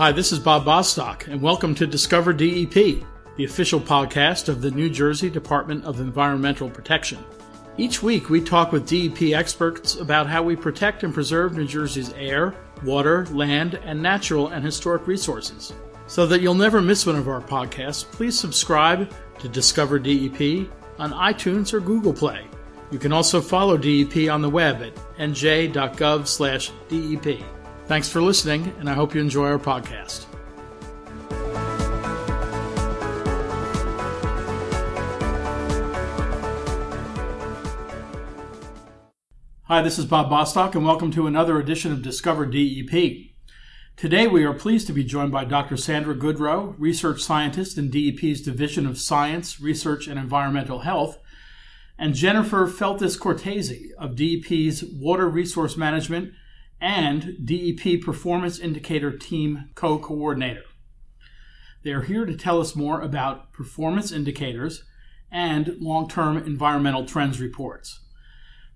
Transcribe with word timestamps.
Hi, 0.00 0.12
this 0.12 0.32
is 0.32 0.38
Bob 0.38 0.64
Bostock, 0.64 1.26
and 1.26 1.42
welcome 1.42 1.74
to 1.74 1.86
Discover 1.86 2.32
DEP, 2.32 3.04
the 3.36 3.44
official 3.44 3.78
podcast 3.78 4.48
of 4.48 4.62
the 4.62 4.70
New 4.70 4.88
Jersey 4.88 5.28
Department 5.28 5.84
of 5.84 6.00
Environmental 6.00 6.70
Protection. 6.70 7.18
Each 7.76 8.02
week, 8.02 8.30
we 8.30 8.40
talk 8.40 8.72
with 8.72 8.88
DEP 8.88 9.34
experts 9.34 9.96
about 9.96 10.26
how 10.26 10.42
we 10.42 10.56
protect 10.56 11.02
and 11.02 11.12
preserve 11.12 11.54
New 11.54 11.66
Jersey's 11.66 12.14
air, 12.14 12.54
water, 12.82 13.26
land, 13.26 13.78
and 13.84 14.00
natural 14.02 14.48
and 14.48 14.64
historic 14.64 15.06
resources. 15.06 15.74
So 16.06 16.26
that 16.28 16.40
you'll 16.40 16.54
never 16.54 16.80
miss 16.80 17.04
one 17.04 17.16
of 17.16 17.28
our 17.28 17.42
podcasts, 17.42 18.10
please 18.10 18.40
subscribe 18.40 19.12
to 19.40 19.48
Discover 19.50 19.98
DEP 19.98 20.66
on 20.98 21.12
iTunes 21.12 21.74
or 21.74 21.80
Google 21.80 22.14
Play. 22.14 22.46
You 22.90 22.98
can 22.98 23.12
also 23.12 23.42
follow 23.42 23.76
DEP 23.76 24.30
on 24.30 24.40
the 24.40 24.48
web 24.48 24.80
at 24.80 24.96
nj.gov/dep. 25.18 25.70
Thanks 27.90 28.08
for 28.08 28.22
listening, 28.22 28.72
and 28.78 28.88
I 28.88 28.94
hope 28.94 29.16
you 29.16 29.20
enjoy 29.20 29.48
our 29.48 29.58
podcast. 29.58 30.26
Hi, 39.64 39.82
this 39.82 39.98
is 39.98 40.04
Bob 40.04 40.30
Bostock, 40.30 40.76
and 40.76 40.84
welcome 40.84 41.10
to 41.10 41.26
another 41.26 41.58
edition 41.58 41.90
of 41.90 42.00
Discover 42.00 42.46
DEP. 42.46 43.32
Today, 43.96 44.28
we 44.28 44.44
are 44.44 44.54
pleased 44.54 44.86
to 44.86 44.92
be 44.92 45.02
joined 45.02 45.32
by 45.32 45.44
Dr. 45.44 45.76
Sandra 45.76 46.14
Goodrow, 46.14 46.76
research 46.78 47.20
scientist 47.20 47.76
in 47.76 47.90
DEP's 47.90 48.40
Division 48.40 48.86
of 48.86 49.00
Science, 49.00 49.60
Research, 49.60 50.06
and 50.06 50.16
Environmental 50.16 50.82
Health, 50.82 51.18
and 51.98 52.14
Jennifer 52.14 52.68
Feltis 52.68 53.18
Cortese 53.18 53.90
of 53.98 54.14
DEP's 54.14 54.84
Water 54.84 55.28
Resource 55.28 55.76
Management 55.76 56.34
and 56.80 57.36
DEP 57.44 58.02
Performance 58.02 58.58
Indicator 58.58 59.16
Team 59.16 59.70
co 59.74 59.98
coordinator. 59.98 60.62
They 61.82 61.92
are 61.92 62.02
here 62.02 62.26
to 62.26 62.36
tell 62.36 62.60
us 62.60 62.76
more 62.76 63.00
about 63.00 63.52
performance 63.52 64.12
indicators 64.12 64.84
and 65.30 65.76
long 65.78 66.08
term 66.08 66.36
environmental 66.36 67.06
trends 67.06 67.40
reports. 67.40 68.00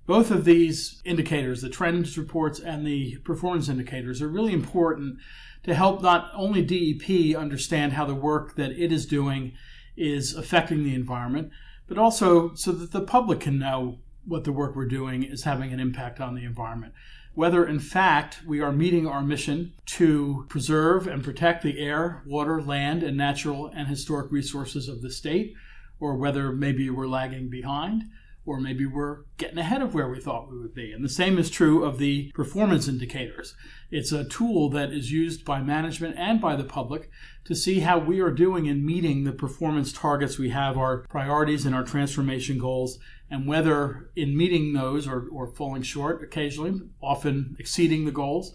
Both 0.06 0.30
of 0.30 0.44
these 0.44 1.00
indicators, 1.04 1.62
the 1.62 1.70
trends 1.70 2.18
reports 2.18 2.60
and 2.60 2.86
the 2.86 3.16
performance 3.24 3.68
indicators, 3.68 4.20
are 4.20 4.28
really 4.28 4.52
important 4.52 5.18
to 5.64 5.74
help 5.74 6.02
not 6.02 6.30
only 6.34 6.62
DEP 6.62 7.36
understand 7.36 7.94
how 7.94 8.04
the 8.04 8.14
work 8.14 8.54
that 8.56 8.72
it 8.72 8.92
is 8.92 9.06
doing 9.06 9.52
is 9.96 10.34
affecting 10.34 10.84
the 10.84 10.94
environment, 10.94 11.50
but 11.86 11.96
also 11.96 12.54
so 12.54 12.72
that 12.72 12.92
the 12.92 13.00
public 13.00 13.40
can 13.40 13.58
know 13.58 13.98
what 14.26 14.44
the 14.44 14.52
work 14.52 14.74
we're 14.74 14.86
doing 14.86 15.22
is 15.22 15.44
having 15.44 15.72
an 15.72 15.80
impact 15.80 16.20
on 16.20 16.34
the 16.34 16.44
environment. 16.44 16.92
Whether 17.34 17.66
in 17.66 17.80
fact 17.80 18.42
we 18.46 18.60
are 18.60 18.72
meeting 18.72 19.06
our 19.08 19.20
mission 19.20 19.72
to 19.86 20.46
preserve 20.48 21.06
and 21.06 21.24
protect 21.24 21.62
the 21.62 21.80
air, 21.80 22.22
water, 22.26 22.62
land, 22.62 23.02
and 23.02 23.16
natural 23.16 23.66
and 23.74 23.88
historic 23.88 24.30
resources 24.30 24.88
of 24.88 25.02
the 25.02 25.10
state, 25.10 25.54
or 25.98 26.16
whether 26.16 26.52
maybe 26.52 26.90
we're 26.90 27.08
lagging 27.08 27.48
behind 27.50 28.04
or 28.46 28.60
maybe 28.60 28.84
we're 28.84 29.22
getting 29.38 29.58
ahead 29.58 29.80
of 29.80 29.94
where 29.94 30.08
we 30.08 30.20
thought 30.20 30.50
we 30.50 30.58
would 30.58 30.74
be. 30.74 30.92
And 30.92 31.04
the 31.04 31.08
same 31.08 31.38
is 31.38 31.50
true 31.50 31.84
of 31.84 31.98
the 31.98 32.30
performance 32.34 32.88
indicators. 32.88 33.54
It's 33.90 34.12
a 34.12 34.24
tool 34.24 34.68
that 34.70 34.92
is 34.92 35.10
used 35.10 35.44
by 35.44 35.62
management 35.62 36.16
and 36.18 36.40
by 36.40 36.56
the 36.56 36.64
public 36.64 37.10
to 37.44 37.54
see 37.54 37.80
how 37.80 37.98
we 37.98 38.20
are 38.20 38.30
doing 38.30 38.66
in 38.66 38.84
meeting 38.84 39.24
the 39.24 39.32
performance 39.32 39.92
targets 39.92 40.38
we 40.38 40.50
have, 40.50 40.76
our 40.76 40.98
priorities 41.08 41.64
and 41.64 41.74
our 41.74 41.84
transformation 41.84 42.58
goals, 42.58 42.98
and 43.30 43.46
whether 43.46 44.10
in 44.14 44.36
meeting 44.36 44.72
those 44.72 45.08
or, 45.08 45.26
or 45.32 45.46
falling 45.46 45.82
short 45.82 46.22
occasionally, 46.22 46.80
often 47.02 47.56
exceeding 47.58 48.04
the 48.04 48.12
goals, 48.12 48.54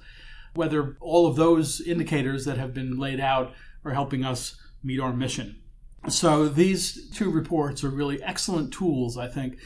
whether 0.54 0.98
all 1.02 1.28
of 1.28 1.36
those 1.36 1.82
indicators 1.82 2.46
that 2.46 2.58
have 2.58 2.74
been 2.74 2.98
laid 2.98 3.20
out 3.20 3.54
are 3.84 3.94
helping 3.94 4.24
us 4.24 4.60
meet 4.84 5.00
our 5.00 5.14
mission. 5.14 5.60
So 6.08 6.48
these 6.48 7.10
two 7.10 7.30
reports 7.30 7.84
are 7.84 7.90
really 7.90 8.22
excellent 8.24 8.74
tools, 8.74 9.18
I 9.18 9.28
think, 9.28 9.58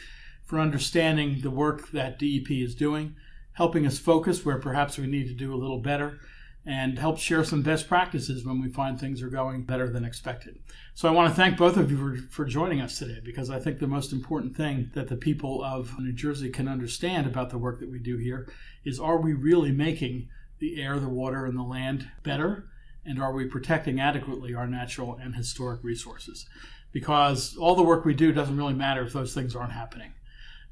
for 0.43 0.59
understanding 0.59 1.41
the 1.41 1.51
work 1.51 1.91
that 1.91 2.19
DEP 2.19 2.51
is 2.51 2.75
doing, 2.75 3.15
helping 3.53 3.85
us 3.85 3.97
focus 3.97 4.43
where 4.43 4.59
perhaps 4.59 4.97
we 4.97 5.07
need 5.07 5.27
to 5.27 5.33
do 5.33 5.53
a 5.53 5.57
little 5.57 5.79
better, 5.79 6.19
and 6.65 6.97
help 6.97 7.17
share 7.17 7.43
some 7.43 7.61
best 7.61 7.87
practices 7.87 8.45
when 8.45 8.61
we 8.61 8.69
find 8.69 8.99
things 8.99 9.21
are 9.21 9.29
going 9.29 9.63
better 9.63 9.89
than 9.89 10.05
expected. 10.05 10.59
So 10.93 11.09
I 11.09 11.11
want 11.11 11.29
to 11.29 11.35
thank 11.35 11.57
both 11.57 11.75
of 11.75 11.91
you 11.91 11.97
for, 11.97 12.27
for 12.29 12.45
joining 12.45 12.79
us 12.79 12.97
today 12.97 13.19
because 13.23 13.49
I 13.49 13.59
think 13.59 13.79
the 13.79 13.87
most 13.87 14.13
important 14.13 14.55
thing 14.55 14.89
that 14.93 15.09
the 15.09 15.17
people 15.17 15.63
of 15.63 15.97
New 15.99 16.13
Jersey 16.13 16.49
can 16.49 16.69
understand 16.69 17.27
about 17.27 17.49
the 17.49 17.57
work 17.57 17.79
that 17.79 17.91
we 17.91 17.99
do 17.99 18.17
here 18.17 18.47
is 18.85 18.99
are 18.99 19.17
we 19.19 19.33
really 19.33 19.71
making 19.71 20.29
the 20.59 20.81
air, 20.81 20.99
the 20.99 21.09
water, 21.09 21.45
and 21.45 21.57
the 21.57 21.63
land 21.63 22.07
better? 22.23 22.69
And 23.05 23.21
are 23.21 23.33
we 23.33 23.45
protecting 23.45 23.99
adequately 23.99 24.53
our 24.53 24.67
natural 24.67 25.17
and 25.21 25.35
historic 25.35 25.83
resources? 25.83 26.45
Because 26.91 27.57
all 27.57 27.75
the 27.75 27.83
work 27.83 28.05
we 28.05 28.13
do 28.13 28.31
doesn't 28.31 28.57
really 28.57 28.73
matter 28.73 29.03
if 29.03 29.13
those 29.13 29.33
things 29.33 29.55
aren't 29.55 29.73
happening. 29.73 30.13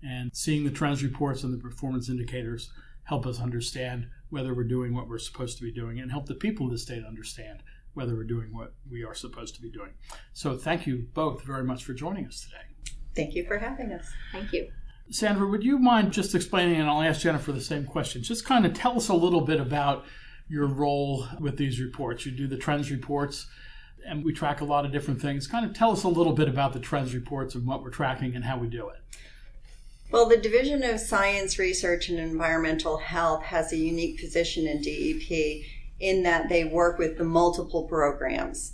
And 0.03 0.31
seeing 0.33 0.63
the 0.63 0.71
trends 0.71 1.03
reports 1.03 1.43
and 1.43 1.53
the 1.53 1.61
performance 1.61 2.09
indicators 2.09 2.71
help 3.03 3.25
us 3.25 3.41
understand 3.41 4.07
whether 4.29 4.53
we're 4.53 4.63
doing 4.63 4.93
what 4.93 5.09
we're 5.09 5.19
supposed 5.19 5.57
to 5.57 5.63
be 5.63 5.71
doing 5.71 5.99
and 5.99 6.11
help 6.11 6.25
the 6.25 6.35
people 6.35 6.67
of 6.67 6.71
the 6.71 6.77
state 6.77 7.03
understand 7.05 7.61
whether 7.93 8.15
we're 8.15 8.23
doing 8.23 8.55
what 8.55 8.73
we 8.89 9.03
are 9.03 9.13
supposed 9.13 9.53
to 9.55 9.61
be 9.61 9.69
doing. 9.69 9.91
So 10.33 10.57
thank 10.57 10.87
you 10.87 11.07
both 11.13 11.43
very 11.43 11.63
much 11.63 11.83
for 11.83 11.93
joining 11.93 12.25
us 12.25 12.41
today. 12.41 12.95
Thank 13.15 13.35
you 13.35 13.45
for 13.45 13.57
having 13.57 13.91
us. 13.91 14.05
Thank 14.31 14.53
you. 14.53 14.69
Sandra, 15.09 15.45
would 15.45 15.63
you 15.63 15.77
mind 15.77 16.13
just 16.13 16.33
explaining, 16.33 16.79
and 16.79 16.89
I'll 16.89 17.01
ask 17.01 17.19
Jennifer 17.19 17.51
the 17.51 17.59
same 17.59 17.85
question, 17.85 18.23
just 18.23 18.45
kind 18.45 18.65
of 18.65 18.73
tell 18.73 18.95
us 18.95 19.09
a 19.09 19.13
little 19.13 19.41
bit 19.41 19.59
about 19.59 20.05
your 20.51 20.67
role 20.67 21.25
with 21.39 21.55
these 21.55 21.79
reports. 21.79 22.25
You 22.25 22.33
do 22.33 22.45
the 22.45 22.57
trends 22.57 22.91
reports, 22.91 23.47
and 24.05 24.23
we 24.23 24.33
track 24.33 24.59
a 24.59 24.65
lot 24.65 24.85
of 24.85 24.91
different 24.91 25.21
things. 25.21 25.47
Kind 25.47 25.65
of 25.65 25.73
tell 25.73 25.91
us 25.91 26.03
a 26.03 26.09
little 26.09 26.33
bit 26.33 26.49
about 26.49 26.73
the 26.73 26.79
trends 26.79 27.15
reports 27.15 27.55
and 27.55 27.65
what 27.65 27.81
we're 27.81 27.89
tracking 27.89 28.35
and 28.35 28.43
how 28.43 28.57
we 28.57 28.67
do 28.67 28.89
it. 28.89 28.97
Well, 30.11 30.27
the 30.27 30.35
Division 30.35 30.83
of 30.83 30.99
Science, 30.99 31.57
Research, 31.57 32.09
and 32.09 32.19
Environmental 32.19 32.97
Health 32.97 33.43
has 33.43 33.71
a 33.71 33.77
unique 33.77 34.19
position 34.19 34.67
in 34.67 34.81
DEP 34.81 35.63
in 36.01 36.23
that 36.23 36.49
they 36.49 36.65
work 36.65 36.99
with 36.99 37.17
the 37.17 37.23
multiple 37.23 37.87
programs. 37.87 38.73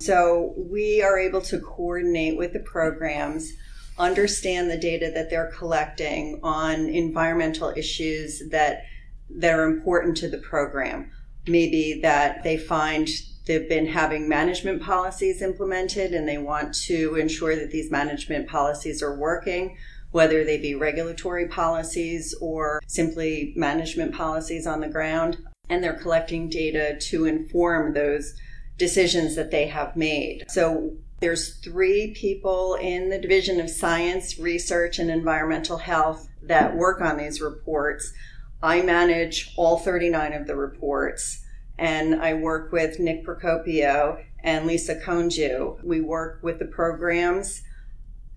So 0.00 0.52
we 0.58 1.02
are 1.02 1.18
able 1.18 1.40
to 1.42 1.58
coordinate 1.58 2.36
with 2.36 2.52
the 2.52 2.60
programs, 2.60 3.50
understand 3.98 4.70
the 4.70 4.76
data 4.76 5.10
that 5.14 5.30
they're 5.30 5.52
collecting 5.56 6.40
on 6.42 6.88
environmental 6.88 7.72
issues 7.74 8.42
that 8.50 8.82
that 9.30 9.58
are 9.58 9.64
important 9.64 10.16
to 10.18 10.28
the 10.28 10.38
program. 10.38 11.10
Maybe 11.46 12.00
that 12.02 12.42
they 12.42 12.56
find 12.56 13.08
they've 13.46 13.68
been 13.68 13.86
having 13.86 14.28
management 14.28 14.82
policies 14.82 15.42
implemented 15.42 16.14
and 16.14 16.26
they 16.26 16.38
want 16.38 16.74
to 16.74 17.16
ensure 17.16 17.56
that 17.56 17.70
these 17.70 17.90
management 17.90 18.48
policies 18.48 19.02
are 19.02 19.18
working 19.18 19.76
whether 20.14 20.44
they 20.44 20.56
be 20.56 20.76
regulatory 20.76 21.48
policies 21.48 22.36
or 22.40 22.80
simply 22.86 23.52
management 23.56 24.14
policies 24.14 24.64
on 24.64 24.80
the 24.80 24.88
ground. 24.88 25.36
And 25.68 25.82
they're 25.82 25.98
collecting 25.98 26.48
data 26.48 26.96
to 27.08 27.24
inform 27.24 27.94
those 27.94 28.36
decisions 28.78 29.34
that 29.34 29.50
they 29.50 29.66
have 29.66 29.96
made. 29.96 30.44
So 30.48 30.92
there's 31.18 31.56
three 31.56 32.14
people 32.14 32.76
in 32.80 33.10
the 33.10 33.18
Division 33.18 33.58
of 33.58 33.68
Science, 33.68 34.38
Research, 34.38 35.00
and 35.00 35.10
Environmental 35.10 35.78
Health 35.78 36.28
that 36.42 36.76
work 36.76 37.00
on 37.00 37.16
these 37.16 37.40
reports. 37.40 38.12
I 38.62 38.82
manage 38.82 39.52
all 39.56 39.78
39 39.78 40.32
of 40.32 40.46
the 40.46 40.56
reports, 40.56 41.44
and 41.78 42.14
I 42.22 42.34
work 42.34 42.72
with 42.72 42.98
Nick 42.98 43.24
Procopio 43.24 44.24
and 44.42 44.66
Lisa 44.66 44.96
Konju. 45.00 45.82
We 45.82 46.00
work 46.00 46.40
with 46.42 46.58
the 46.58 46.66
programs 46.66 47.62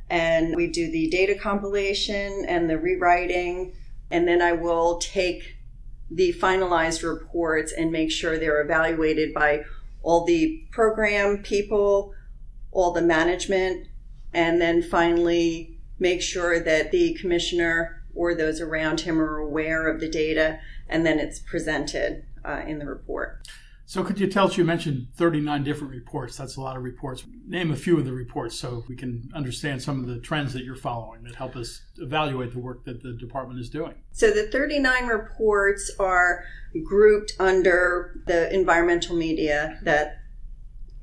and 0.09 0.55
we 0.55 0.67
do 0.67 0.89
the 0.89 1.09
data 1.09 1.35
compilation 1.35 2.45
and 2.47 2.69
the 2.69 2.77
rewriting. 2.77 3.73
And 4.09 4.27
then 4.27 4.41
I 4.41 4.53
will 4.53 4.99
take 4.99 5.57
the 6.09 6.33
finalized 6.33 7.03
reports 7.03 7.73
and 7.73 7.91
make 7.91 8.11
sure 8.11 8.37
they're 8.37 8.61
evaluated 8.61 9.33
by 9.33 9.65
all 10.01 10.25
the 10.25 10.65
program 10.71 11.39
people, 11.43 12.13
all 12.71 12.93
the 12.93 13.01
management, 13.01 13.87
and 14.33 14.61
then 14.61 14.81
finally 14.81 15.77
make 15.99 16.21
sure 16.21 16.59
that 16.59 16.91
the 16.91 17.13
commissioner 17.15 17.96
or 18.17 18.35
those 18.35 18.59
around 18.59 19.01
him 19.01 19.21
are 19.21 19.37
aware 19.37 19.87
of 19.87 19.99
the 19.99 20.09
data 20.09 20.59
and 20.89 21.05
then 21.05 21.19
it's 21.19 21.39
presented 21.39 22.25
uh, 22.43 22.63
in 22.65 22.79
the 22.79 22.85
report. 22.85 23.47
So, 23.89 24.03
could 24.03 24.19
you 24.19 24.27
tell 24.27 24.47
us? 24.47 24.57
You 24.57 24.65
mentioned 24.65 25.07
39 25.15 25.63
different 25.63 25.93
reports. 25.93 26.35
That's 26.35 26.57
a 26.57 26.61
lot 26.61 26.75
of 26.75 26.83
reports. 26.83 27.23
Name 27.47 27.71
a 27.71 27.75
few 27.77 27.97
of 27.97 28.03
the 28.03 28.11
reports 28.11 28.59
so 28.59 28.83
we 28.89 28.97
can 28.97 29.31
understand 29.33 29.81
some 29.81 30.01
of 30.01 30.07
the 30.07 30.19
trends 30.19 30.51
that 30.53 30.65
you're 30.65 30.75
following 30.75 31.23
that 31.23 31.35
help 31.35 31.55
us 31.55 31.83
evaluate 31.97 32.51
the 32.51 32.59
work 32.59 32.83
that 32.83 33.01
the 33.01 33.13
department 33.13 33.61
is 33.61 33.69
doing. 33.69 33.93
So, 34.11 34.31
the 34.31 34.47
39 34.51 35.07
reports 35.07 35.89
are 35.99 36.43
grouped 36.83 37.31
under 37.39 38.21
the 38.27 38.53
environmental 38.53 39.15
media 39.15 39.79
that 39.83 40.17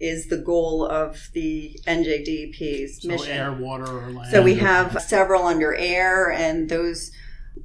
is 0.01 0.29
the 0.29 0.39
goal 0.39 0.85
of 0.87 1.31
the 1.33 1.79
NJDEP's 1.87 3.03
so 3.03 3.09
mission. 3.09 3.33
air, 3.33 3.53
water, 3.53 3.87
or 3.87 4.11
land. 4.11 4.31
So, 4.31 4.43
we 4.43 4.57
have 4.57 5.01
several 5.03 5.45
under 5.45 5.75
air, 5.75 6.31
and 6.31 6.69
those 6.69 7.11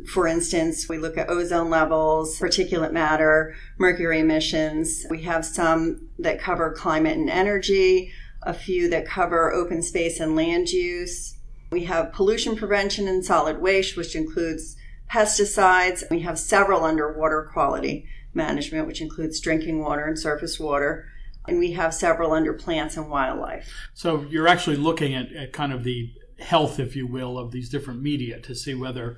For 0.05 0.27
instance, 0.27 0.87
we 0.87 0.97
look 0.97 1.17
at 1.17 1.29
ozone 1.29 1.69
levels, 1.69 2.39
particulate 2.39 2.91
matter, 2.91 3.55
mercury 3.77 4.19
emissions. 4.19 5.05
We 5.09 5.23
have 5.23 5.43
some 5.43 6.09
that 6.19 6.39
cover 6.39 6.71
climate 6.71 7.17
and 7.17 7.29
energy, 7.29 8.11
a 8.43 8.53
few 8.53 8.89
that 8.89 9.07
cover 9.07 9.51
open 9.51 9.81
space 9.81 10.19
and 10.19 10.35
land 10.35 10.69
use. 10.69 11.37
We 11.71 11.85
have 11.85 12.13
pollution 12.13 12.55
prevention 12.55 13.07
and 13.07 13.25
solid 13.25 13.59
waste, 13.61 13.97
which 13.97 14.15
includes 14.15 14.75
pesticides. 15.11 16.03
We 16.09 16.19
have 16.21 16.37
several 16.39 16.83
under 16.85 17.11
water 17.11 17.49
quality 17.51 18.05
management, 18.33 18.87
which 18.87 19.01
includes 19.01 19.39
drinking 19.41 19.79
water 19.79 20.05
and 20.05 20.17
surface 20.17 20.59
water. 20.59 21.07
And 21.49 21.59
we 21.59 21.73
have 21.73 21.93
several 21.93 22.31
under 22.31 22.53
plants 22.53 22.97
and 22.97 23.09
wildlife. 23.09 23.71
So 23.93 24.25
you're 24.29 24.47
actually 24.47 24.77
looking 24.77 25.13
at, 25.13 25.31
at 25.33 25.53
kind 25.53 25.73
of 25.73 25.83
the 25.83 26.13
health, 26.39 26.79
if 26.79 26.95
you 26.95 27.07
will, 27.07 27.37
of 27.37 27.51
these 27.51 27.69
different 27.69 28.01
media 28.01 28.39
to 28.41 28.55
see 28.55 28.73
whether 28.73 29.17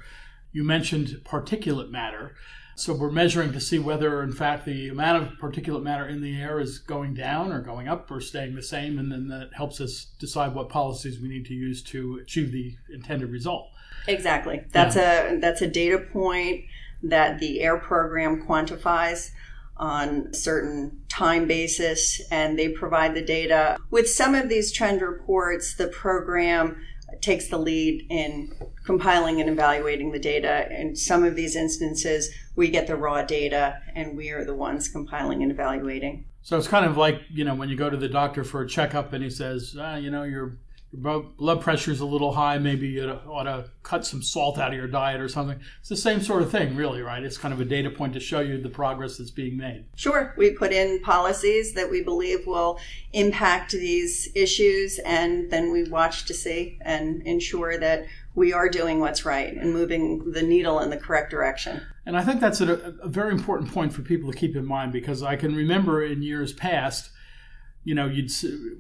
you 0.52 0.64
mentioned 0.64 1.22
particulate 1.24 1.90
matter. 1.90 2.36
So 2.76 2.94
we're 2.94 3.12
measuring 3.12 3.54
to 3.54 3.60
see 3.60 3.80
whether, 3.80 4.24
in 4.24 4.32
fact, 4.32 4.66
the 4.66 4.90
amount 4.90 5.22
of 5.22 5.34
particulate 5.38 5.84
matter 5.84 6.08
in 6.08 6.22
the 6.22 6.42
air 6.42 6.60
is 6.60 6.80
going 6.80 7.14
down 7.14 7.52
or 7.52 7.62
going 7.62 7.88
up 7.88 8.10
or 8.10 8.20
staying 8.20 8.56
the 8.56 8.64
same, 8.64 8.98
and 8.98 9.12
then 9.12 9.28
that 9.28 9.50
helps 9.54 9.80
us 9.80 10.08
decide 10.20 10.56
what 10.56 10.70
policies 10.70 11.20
we 11.20 11.28
need 11.28 11.46
to 11.46 11.54
use 11.54 11.84
to 11.84 12.20
achieve 12.22 12.52
the 12.52 12.76
intended 12.92 13.30
result. 13.30 13.68
Exactly. 14.08 14.64
That's 14.72 14.96
yeah. 14.96 15.34
a 15.34 15.40
that's 15.40 15.62
a 15.62 15.68
data 15.68 16.00
point 16.00 16.64
that 17.04 17.40
the 17.40 17.64
AIR 17.64 17.78
program 17.78 18.46
quantifies 18.48 19.32
on 19.82 20.32
certain 20.34 21.02
time 21.10 21.48
basis, 21.48 22.22
and 22.32 22.58
they 22.58 22.70
provide 22.70 23.16
the 23.16 23.22
data. 23.22 23.78
With 23.90 24.08
some 24.08 24.36
of 24.36 24.48
these 24.48 24.72
trend 24.72 25.02
reports, 25.02 25.76
the 25.76 25.88
program 25.88 26.78
takes 27.20 27.48
the 27.48 27.58
lead 27.58 28.06
in 28.10 28.54
compiling 28.86 29.42
and 29.42 29.50
evaluating 29.50 30.12
the 30.12 30.20
data. 30.20 30.68
In 30.72 30.96
some 30.96 31.24
of 31.24 31.36
these 31.36 31.56
instances, 31.56 32.30
we 32.56 32.70
get 32.70 32.88
the 32.88 32.96
raw 32.96 33.24
data 33.24 33.82
and 33.96 34.16
we 34.16 34.30
are 34.30 34.46
the 34.46 34.56
ones 34.56 34.88
compiling 34.88 35.44
and 35.44 35.52
evaluating. 35.52 36.26
So 36.44 36.58
it's 36.58 36.68
kind 36.68 36.86
of 36.86 36.98
like, 36.98 37.22
you 37.30 37.44
know, 37.44 37.54
when 37.54 37.70
you 37.70 37.76
go 37.76 37.90
to 37.90 37.98
the 37.98 38.08
doctor 38.08 38.44
for 38.44 38.62
a 38.62 38.68
checkup 38.68 39.14
and 39.14 39.24
he 39.24 39.30
says, 39.30 39.76
ah, 39.80 39.96
you 39.96 40.10
know, 40.10 40.24
you're 40.24 40.58
your 40.94 41.22
blood 41.38 41.62
pressure 41.62 41.92
is 41.92 42.02
a 42.02 42.06
little 42.06 42.34
high, 42.34 42.58
maybe 42.58 42.88
you 42.88 43.10
ought 43.10 43.44
to 43.44 43.70
cut 43.84 44.06
some 44.06 44.22
salt 44.22 44.58
out 44.58 44.70
of 44.70 44.78
your 44.78 44.88
diet 44.88 45.22
or 45.22 45.30
something. 45.30 45.60
It's 45.80 45.90
the 45.90 45.96
same 45.96 46.22
sort 46.22 46.42
of 46.42 46.52
thing, 46.52 46.76
really, 46.76 47.02
right? 47.02 47.24
It's 47.24 47.38
kind 47.38 47.54
of 47.54 47.62
a 47.62 47.66
data 47.66 47.90
point 47.90 48.14
to 48.14 48.20
show 48.20 48.42
you 48.42 48.62
the 48.62 48.70
progress 48.70 49.18
that's 49.18 49.32
being 49.32 49.58
made. 49.58 49.86
Sure. 49.96 50.34
We 50.38 50.52
put 50.52 50.72
in 50.72 51.00
policies 51.02 51.74
that 51.74 51.90
we 51.90 52.04
believe 52.04 52.46
will 52.46 52.80
impact 53.14 53.72
these 53.72 54.30
issues, 54.36 55.00
and 55.00 55.50
then 55.50 55.72
we 55.72 55.84
watch 55.86 56.26
to 56.26 56.34
see 56.34 56.78
and 56.82 57.22
ensure 57.24 57.78
that 57.80 58.06
we 58.36 58.54
are 58.54 58.70
doing 58.70 59.00
what's 59.00 59.26
right 59.26 59.54
and 59.54 59.74
moving 59.74 60.32
the 60.32 60.42
needle 60.42 60.80
in 60.80 60.90
the 60.90 60.98
correct 60.98 61.32
direction. 61.32 61.82
And 62.06 62.18
I 62.18 62.24
think 62.24 62.42
that's 62.42 62.62
a, 62.62 62.96
a 63.02 63.08
very 63.08 63.32
important 63.32 63.72
point 63.72 63.94
for 63.94 64.02
people 64.02 64.32
to 64.32 64.38
keep 64.38 64.56
in 64.56 64.66
mind 64.66 64.92
because 64.92 65.24
I 65.24 65.36
can 65.36 65.56
remember 65.56 66.04
in 66.04 66.22
years 66.22 66.54
past 66.54 67.12
you 67.84 67.96
know, 67.96 68.06
you'd 68.06 68.32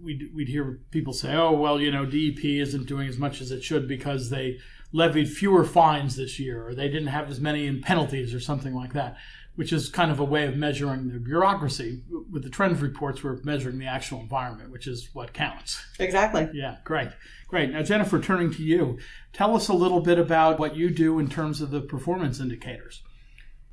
we'd, 0.04 0.30
we'd 0.34 0.48
hear 0.48 0.80
people 0.92 1.14
say, 1.14 1.34
"Oh, 1.34 1.52
well, 1.52 1.80
you 1.80 1.92
know, 1.92 2.06
DEP 2.06 2.44
isn't 2.44 2.86
doing 2.88 3.08
as 3.08 3.18
much 3.18 3.42
as 3.42 3.52
it 3.52 3.64
should 3.64 3.88
because 3.88 4.30
they 4.30 4.60
levied 4.92 5.30
fewer 5.30 5.64
fines 5.64 6.16
this 6.16 6.40
year, 6.40 6.68
or 6.68 6.76
they 6.76 6.88
didn't 6.88 7.08
have 7.08 7.30
as 7.30 7.40
many 7.40 7.66
in 7.66 7.82
penalties, 7.82 8.34
or 8.34 8.40
something 8.40 8.76
like 8.76 8.94
that." 8.94 9.18
Which 9.56 9.74
is 9.74 9.90
kind 9.90 10.12
of 10.12 10.20
a 10.20 10.24
way 10.24 10.48
of 10.48 10.56
measuring 10.56 11.10
the 11.10 11.20
bureaucracy. 11.20 12.04
With 12.32 12.44
the 12.44 12.50
trends 12.50 12.82
reports, 12.82 13.22
we're 13.22 13.42
measuring 13.44 13.80
the 13.80 13.86
actual 13.86 14.22
environment, 14.22 14.72
which 14.72 14.88
is 14.88 15.10
what 15.14 15.34
counts. 15.34 15.84
Exactly. 16.00 16.50
Yeah, 16.54 16.78
great, 16.86 17.10
great. 17.48 17.70
Now, 17.72 17.82
Jennifer, 17.82 18.20
turning 18.20 18.54
to 18.54 18.64
you, 18.64 18.98
tell 19.34 19.56
us 19.56 19.68
a 19.68 19.74
little 19.74 20.00
bit 20.00 20.18
about 20.18 20.58
what 20.58 20.76
you 20.76 20.90
do 20.90 21.20
in 21.20 21.28
terms 21.28 21.60
of 21.60 21.70
the 21.70 21.82
performance 21.82 22.40
indicators. 22.40 23.04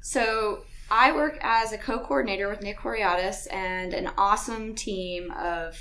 So, 0.00 0.64
I 0.90 1.12
work 1.12 1.38
as 1.40 1.72
a 1.72 1.78
co-coordinator 1.78 2.48
with 2.48 2.62
Nick 2.62 2.78
Horiatis 2.78 3.46
and 3.52 3.92
an 3.92 4.10
awesome 4.16 4.74
team 4.74 5.30
of 5.32 5.76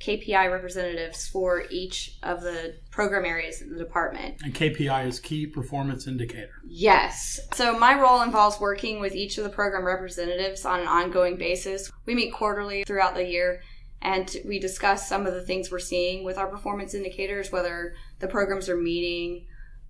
KPI 0.00 0.50
representatives 0.50 1.26
for 1.26 1.64
each 1.70 2.18
of 2.22 2.42
the 2.42 2.76
program 2.90 3.24
areas 3.24 3.62
in 3.62 3.70
the 3.70 3.78
department. 3.78 4.36
And 4.44 4.54
KPI 4.54 5.06
is 5.06 5.18
key 5.18 5.46
performance 5.46 6.06
indicator. 6.06 6.52
Yes. 6.66 7.40
So 7.54 7.78
my 7.78 7.98
role 7.98 8.22
involves 8.22 8.60
working 8.60 9.00
with 9.00 9.14
each 9.14 9.38
of 9.38 9.44
the 9.44 9.50
program 9.50 9.84
representatives 9.84 10.64
on 10.64 10.80
an 10.80 10.88
ongoing 10.88 11.36
basis. 11.36 11.90
We 12.06 12.14
meet 12.14 12.32
quarterly 12.32 12.84
throughout 12.84 13.14
the 13.14 13.26
year 13.26 13.62
and 14.02 14.30
we 14.46 14.58
discuss 14.58 15.08
some 15.08 15.26
of 15.26 15.34
the 15.34 15.42
things 15.42 15.70
we're 15.70 15.78
seeing 15.78 16.22
with 16.24 16.36
our 16.36 16.48
performance 16.48 16.94
indicators, 16.94 17.50
whether 17.50 17.94
the 18.18 18.28
programs 18.28 18.68
are 18.68 18.76
meeting 18.76 19.46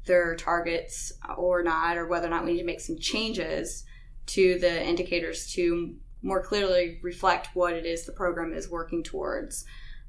their 0.06 0.37
targets 0.37 1.12
or 1.37 1.62
not, 1.62 1.96
or 1.96 2.06
whether 2.06 2.28
or 2.28 2.31
not 2.31 2.44
we 2.44 2.52
need 2.52 2.60
to 2.60 2.64
make 2.64 2.81
some 2.81 2.99
changes 2.99 3.84
to 4.26 4.58
the 4.58 4.86
indicators 4.86 5.52
to 5.52 5.94
more 6.22 6.42
clearly 6.42 6.98
reflect 7.02 7.48
what 7.54 7.74
it 7.74 7.84
is 7.84 8.06
the 8.06 8.12
program 8.12 8.52
is 8.52 8.68
working 8.68 9.02
towards. 9.02 9.64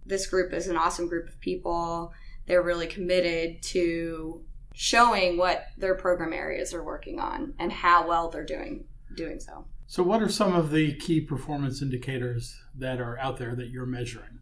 This 0.06 0.28
group 0.28 0.54
is 0.54 0.68
an 0.68 0.78
awesome 0.78 1.08
group 1.08 1.28
of 1.28 1.40
people. 1.40 2.14
They're 2.48 2.64
really 2.64 2.88
committed 2.88 3.62
to 3.64 4.44
showing 4.74 5.38
what 5.38 5.68
their 5.78 5.96
program 5.96 6.34
areas 6.34 6.74
are 6.74 6.84
working 6.84 7.20
on 7.20 7.54
and 7.60 7.72
how 7.72 8.08
well 8.08 8.30
they're 8.30 8.46
doing 8.46 8.86
doing 9.16 9.40
so. 9.40 9.66
So 9.88 10.04
what 10.04 10.22
are 10.22 10.30
some 10.30 10.54
of 10.54 10.72
the 10.72 10.96
key 10.96 11.22
performance 11.22 11.82
indicators 11.82 12.60
that 12.78 13.00
are 13.00 13.18
out 13.20 13.38
there 13.38 13.56
that 13.56 13.70
you're 13.70 13.86
measuring? 13.86 14.40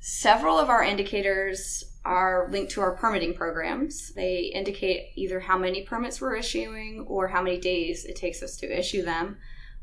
Several 0.00 0.58
of 0.58 0.70
our 0.70 0.82
indicators 0.82 1.84
are 2.06 2.48
linked 2.50 2.72
to 2.72 2.80
our 2.80 2.96
permitting 2.96 3.34
programs. 3.34 4.12
They 4.14 4.50
indicate 4.54 5.10
either 5.14 5.40
how 5.40 5.58
many 5.58 5.82
permits 5.82 6.20
we're 6.20 6.36
issuing 6.36 7.04
or 7.06 7.28
how 7.28 7.42
many 7.42 7.58
days 7.58 8.06
it 8.06 8.16
takes 8.16 8.42
us 8.42 8.56
to 8.56 8.78
issue 8.78 9.02
them. 9.02 9.36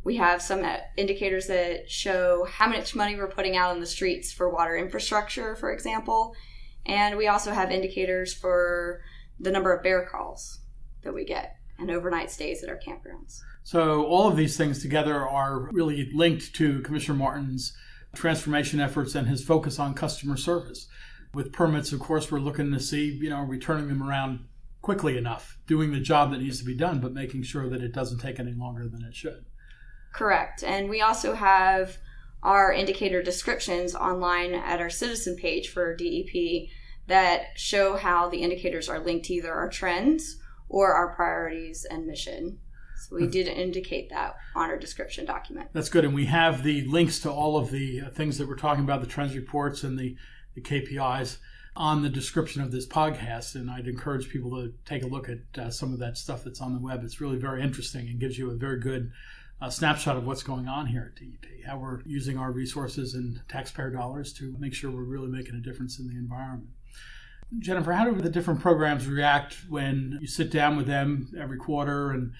We 0.03 0.15
have 0.17 0.41
some 0.41 0.63
uh, 0.63 0.77
indicators 0.95 1.45
that 1.47 1.89
show 1.91 2.47
how 2.49 2.67
much 2.67 2.95
money 2.95 3.15
we're 3.15 3.29
putting 3.29 3.55
out 3.55 3.69
on 3.69 3.79
the 3.79 3.85
streets 3.85 4.33
for 4.33 4.49
water 4.49 4.75
infrastructure, 4.75 5.55
for 5.55 5.71
example. 5.71 6.33
And 6.87 7.15
we 7.15 7.27
also 7.27 7.51
have 7.51 7.71
indicators 7.71 8.33
for 8.33 9.01
the 9.39 9.51
number 9.51 9.71
of 9.71 9.83
bear 9.83 10.07
calls 10.11 10.61
that 11.03 11.13
we 11.13 11.25
get 11.25 11.57
and 11.77 11.91
overnight 11.91 12.31
stays 12.31 12.63
at 12.63 12.69
our 12.69 12.79
campgrounds. 12.79 13.39
So, 13.63 14.05
all 14.05 14.27
of 14.27 14.37
these 14.37 14.57
things 14.57 14.81
together 14.81 15.27
are 15.27 15.69
really 15.71 16.09
linked 16.15 16.55
to 16.55 16.81
Commissioner 16.81 17.19
Martin's 17.19 17.73
transformation 18.17 18.79
efforts 18.79 19.15
and 19.15 19.27
his 19.27 19.43
focus 19.43 19.79
on 19.79 19.93
customer 19.93 20.37
service. 20.37 20.87
With 21.33 21.53
permits, 21.53 21.91
of 21.91 21.99
course, 21.99 22.31
we're 22.31 22.39
looking 22.39 22.71
to 22.71 22.79
see, 22.79 23.11
you 23.11 23.29
know, 23.29 23.41
returning 23.41 23.87
them 23.87 24.03
around 24.03 24.45
quickly 24.81 25.17
enough, 25.17 25.57
doing 25.67 25.91
the 25.91 25.99
job 25.99 26.31
that 26.31 26.41
needs 26.41 26.59
to 26.59 26.65
be 26.65 26.75
done, 26.75 26.99
but 26.99 27.13
making 27.13 27.43
sure 27.43 27.69
that 27.69 27.81
it 27.81 27.93
doesn't 27.93 28.19
take 28.19 28.39
any 28.39 28.53
longer 28.53 28.87
than 28.87 29.03
it 29.03 29.15
should. 29.15 29.45
Correct. 30.13 30.63
And 30.63 30.89
we 30.89 31.01
also 31.01 31.33
have 31.35 31.97
our 32.41 32.71
indicator 32.71 33.21
descriptions 33.21 33.93
online 33.93 34.53
at 34.53 34.79
our 34.79 34.89
citizen 34.89 35.35
page 35.35 35.69
for 35.69 35.95
DEP 35.95 36.69
that 37.07 37.47
show 37.55 37.97
how 37.97 38.29
the 38.29 38.41
indicators 38.41 38.89
are 38.89 38.99
linked 38.99 39.25
to 39.25 39.33
either 39.33 39.53
our 39.53 39.69
trends 39.69 40.39
or 40.69 40.93
our 40.93 41.15
priorities 41.15 41.85
and 41.89 42.05
mission. 42.05 42.59
So 42.97 43.15
we 43.15 43.27
did 43.27 43.47
indicate 43.47 44.09
that 44.09 44.35
on 44.55 44.69
our 44.69 44.77
description 44.77 45.25
document. 45.25 45.69
That's 45.73 45.89
good. 45.89 46.05
And 46.05 46.13
we 46.13 46.25
have 46.25 46.63
the 46.63 46.85
links 46.87 47.19
to 47.21 47.31
all 47.31 47.57
of 47.57 47.71
the 47.71 48.01
uh, 48.01 48.09
things 48.09 48.37
that 48.37 48.47
we're 48.47 48.55
talking 48.55 48.83
about, 48.83 49.01
the 49.01 49.07
trends 49.07 49.35
reports 49.35 49.83
and 49.83 49.97
the, 49.97 50.15
the 50.55 50.61
KPIs 50.61 51.37
on 51.75 52.01
the 52.01 52.09
description 52.09 52.61
of 52.61 52.71
this 52.71 52.87
podcast. 52.87 53.55
And 53.55 53.69
I'd 53.69 53.87
encourage 53.87 54.29
people 54.29 54.51
to 54.51 54.73
take 54.85 55.03
a 55.03 55.07
look 55.07 55.29
at 55.29 55.59
uh, 55.59 55.69
some 55.69 55.93
of 55.93 55.99
that 55.99 56.17
stuff 56.17 56.43
that's 56.43 56.61
on 56.61 56.73
the 56.73 56.79
web. 56.79 57.03
It's 57.03 57.21
really 57.21 57.37
very 57.37 57.61
interesting 57.61 58.07
and 58.07 58.19
gives 58.19 58.37
you 58.37 58.49
a 58.51 58.55
very 58.55 58.79
good 58.79 59.11
uh, 59.61 59.69
snapshot 59.69 60.17
of 60.17 60.25
what's 60.25 60.43
going 60.43 60.67
on 60.67 60.87
here 60.87 61.13
at 61.13 61.19
DEP, 61.19 61.65
how 61.65 61.77
we're 61.77 62.01
using 62.05 62.37
our 62.37 62.51
resources 62.51 63.13
and 63.13 63.41
taxpayer 63.47 63.89
dollars 63.89 64.33
to 64.33 64.55
make 64.59 64.73
sure 64.73 64.91
we're 64.91 65.03
really 65.03 65.29
making 65.29 65.55
a 65.55 65.59
difference 65.59 65.99
in 65.99 66.07
the 66.07 66.15
environment. 66.15 66.69
Jennifer, 67.59 67.93
how 67.93 68.05
do 68.05 68.21
the 68.21 68.29
different 68.29 68.59
programs 68.59 69.07
react 69.07 69.55
when 69.69 70.17
you 70.19 70.27
sit 70.27 70.51
down 70.51 70.75
with 70.75 70.85
them 70.85 71.33
every 71.39 71.57
quarter 71.57 72.11
and 72.11 72.33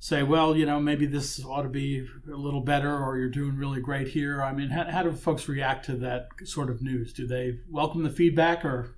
say, 0.00 0.22
well, 0.22 0.56
you 0.56 0.66
know, 0.66 0.78
maybe 0.80 1.06
this 1.06 1.44
ought 1.44 1.62
to 1.62 1.68
be 1.68 2.06
a 2.30 2.36
little 2.36 2.60
better 2.60 2.96
or 2.96 3.18
you're 3.18 3.28
doing 3.28 3.56
really 3.56 3.80
great 3.80 4.08
here? 4.08 4.42
I 4.42 4.52
mean, 4.52 4.70
how, 4.70 4.84
how 4.84 5.02
do 5.02 5.12
folks 5.12 5.48
react 5.48 5.86
to 5.86 5.96
that 5.96 6.28
sort 6.44 6.70
of 6.70 6.82
news? 6.82 7.12
Do 7.12 7.26
they 7.26 7.58
welcome 7.70 8.02
the 8.02 8.10
feedback 8.10 8.64
or, 8.64 8.96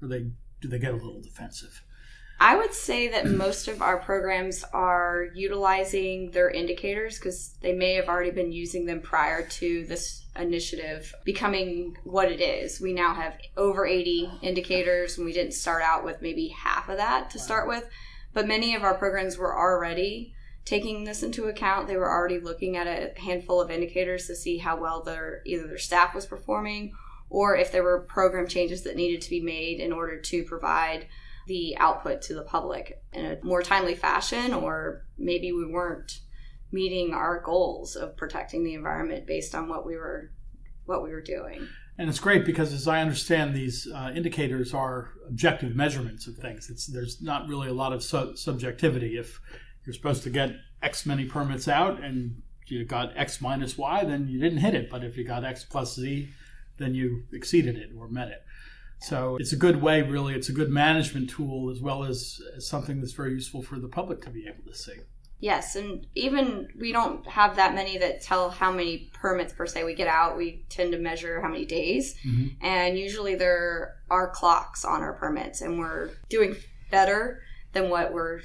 or 0.00 0.08
they, 0.08 0.30
do 0.60 0.68
they 0.68 0.78
get 0.78 0.92
a 0.92 0.96
little 0.96 1.20
defensive? 1.20 1.82
I 2.40 2.56
would 2.56 2.74
say 2.74 3.08
that 3.08 3.26
most 3.30 3.68
of 3.68 3.82
our 3.82 3.98
programs 3.98 4.64
are 4.72 5.28
utilizing 5.34 6.30
their 6.30 6.50
indicators 6.50 7.18
because 7.18 7.54
they 7.60 7.72
may 7.72 7.94
have 7.94 8.08
already 8.08 8.30
been 8.30 8.52
using 8.52 8.86
them 8.86 9.00
prior 9.00 9.46
to 9.46 9.84
this 9.86 10.24
initiative 10.34 11.14
becoming 11.24 11.96
what 12.04 12.32
it 12.32 12.40
is. 12.40 12.80
We 12.80 12.94
now 12.94 13.14
have 13.14 13.36
over 13.56 13.86
80 13.86 14.30
indicators, 14.42 15.18
and 15.18 15.26
we 15.26 15.32
didn't 15.32 15.52
start 15.52 15.82
out 15.82 16.04
with 16.04 16.22
maybe 16.22 16.48
half 16.48 16.88
of 16.88 16.96
that 16.96 17.30
to 17.30 17.38
start 17.38 17.68
with. 17.68 17.88
But 18.32 18.48
many 18.48 18.74
of 18.74 18.82
our 18.82 18.94
programs 18.94 19.36
were 19.36 19.56
already 19.56 20.34
taking 20.64 21.04
this 21.04 21.22
into 21.22 21.46
account. 21.46 21.88
They 21.88 21.96
were 21.96 22.10
already 22.10 22.38
looking 22.38 22.76
at 22.76 22.86
a 22.86 23.18
handful 23.20 23.60
of 23.60 23.70
indicators 23.70 24.26
to 24.26 24.36
see 24.36 24.58
how 24.58 24.80
well 24.80 25.02
their 25.02 25.42
either 25.44 25.66
their 25.66 25.78
staff 25.78 26.14
was 26.14 26.26
performing 26.26 26.92
or 27.32 27.56
if 27.56 27.72
there 27.72 27.82
were 27.82 28.00
program 28.00 28.46
changes 28.46 28.82
that 28.82 28.94
needed 28.94 29.22
to 29.22 29.30
be 29.30 29.40
made 29.40 29.80
in 29.80 29.90
order 29.90 30.20
to 30.20 30.44
provide 30.44 31.06
the 31.46 31.76
output 31.78 32.22
to 32.22 32.34
the 32.34 32.42
public 32.42 33.02
in 33.12 33.24
a 33.24 33.38
more 33.42 33.62
timely 33.62 33.94
fashion, 33.94 34.54
or 34.54 35.06
maybe 35.18 35.50
we 35.50 35.66
weren't 35.66 36.20
meeting 36.70 37.12
our 37.12 37.40
goals 37.40 37.96
of 37.96 38.16
protecting 38.16 38.62
the 38.64 38.74
environment 38.74 39.26
based 39.26 39.54
on 39.54 39.68
what 39.68 39.84
we 39.86 39.96
were 39.96 40.30
what 40.84 41.02
we 41.02 41.10
were 41.10 41.22
doing. 41.22 41.66
And 41.98 42.08
it's 42.08 42.18
great 42.18 42.44
because, 42.44 42.72
as 42.72 42.88
I 42.88 43.00
understand, 43.00 43.54
these 43.54 43.86
uh, 43.94 44.12
indicators 44.14 44.72
are 44.72 45.10
objective 45.28 45.76
measurements 45.76 46.26
of 46.26 46.36
things. 46.36 46.70
It's 46.70 46.86
there's 46.86 47.20
not 47.20 47.48
really 47.48 47.68
a 47.68 47.74
lot 47.74 47.92
of 47.92 48.02
su- 48.02 48.34
subjectivity. 48.34 49.18
If 49.18 49.40
you're 49.84 49.94
supposed 49.94 50.22
to 50.22 50.30
get 50.30 50.52
X 50.82 51.04
many 51.04 51.26
permits 51.26 51.68
out 51.68 52.02
and 52.02 52.42
you 52.66 52.84
got 52.84 53.16
X 53.16 53.40
minus 53.40 53.76
Y, 53.76 54.04
then 54.04 54.26
you 54.28 54.40
didn't 54.40 54.58
hit 54.58 54.74
it. 54.74 54.90
But 54.90 55.04
if 55.04 55.16
you 55.16 55.24
got 55.24 55.44
X 55.44 55.64
plus 55.64 55.94
Z, 55.96 56.28
then 56.78 56.94
you 56.94 57.24
exceeded 57.32 57.76
it 57.76 57.90
or 57.96 58.08
met 58.08 58.28
it. 58.28 58.42
So 59.00 59.36
it's 59.40 59.52
a 59.52 59.56
good 59.56 59.82
way, 59.82 60.00
really. 60.02 60.34
It's 60.34 60.48
a 60.48 60.52
good 60.52 60.70
management 60.70 61.28
tool 61.28 61.70
as 61.70 61.80
well 61.80 62.04
as, 62.04 62.40
as 62.56 62.66
something 62.68 63.00
that's 63.00 63.12
very 63.12 63.32
useful 63.32 63.60
for 63.60 63.78
the 63.78 63.88
public 63.88 64.22
to 64.22 64.30
be 64.30 64.46
able 64.46 64.62
to 64.70 64.74
see. 64.74 64.94
Yes, 65.42 65.74
and 65.74 66.06
even 66.14 66.68
we 66.78 66.92
don't 66.92 67.26
have 67.26 67.56
that 67.56 67.74
many 67.74 67.98
that 67.98 68.20
tell 68.20 68.48
how 68.48 68.70
many 68.70 69.10
permits 69.12 69.52
per 69.52 69.66
se 69.66 69.82
we 69.82 69.92
get 69.92 70.06
out. 70.06 70.36
We 70.36 70.64
tend 70.68 70.92
to 70.92 70.98
measure 70.98 71.42
how 71.42 71.48
many 71.48 71.64
days, 71.64 72.14
mm-hmm. 72.24 72.64
and 72.64 72.96
usually 72.96 73.34
there 73.34 73.96
are 74.08 74.30
clocks 74.30 74.84
on 74.84 75.00
our 75.00 75.14
permits, 75.14 75.60
and 75.60 75.80
we're 75.80 76.10
doing 76.28 76.54
better 76.92 77.42
than 77.72 77.90
what 77.90 78.12
we're 78.12 78.42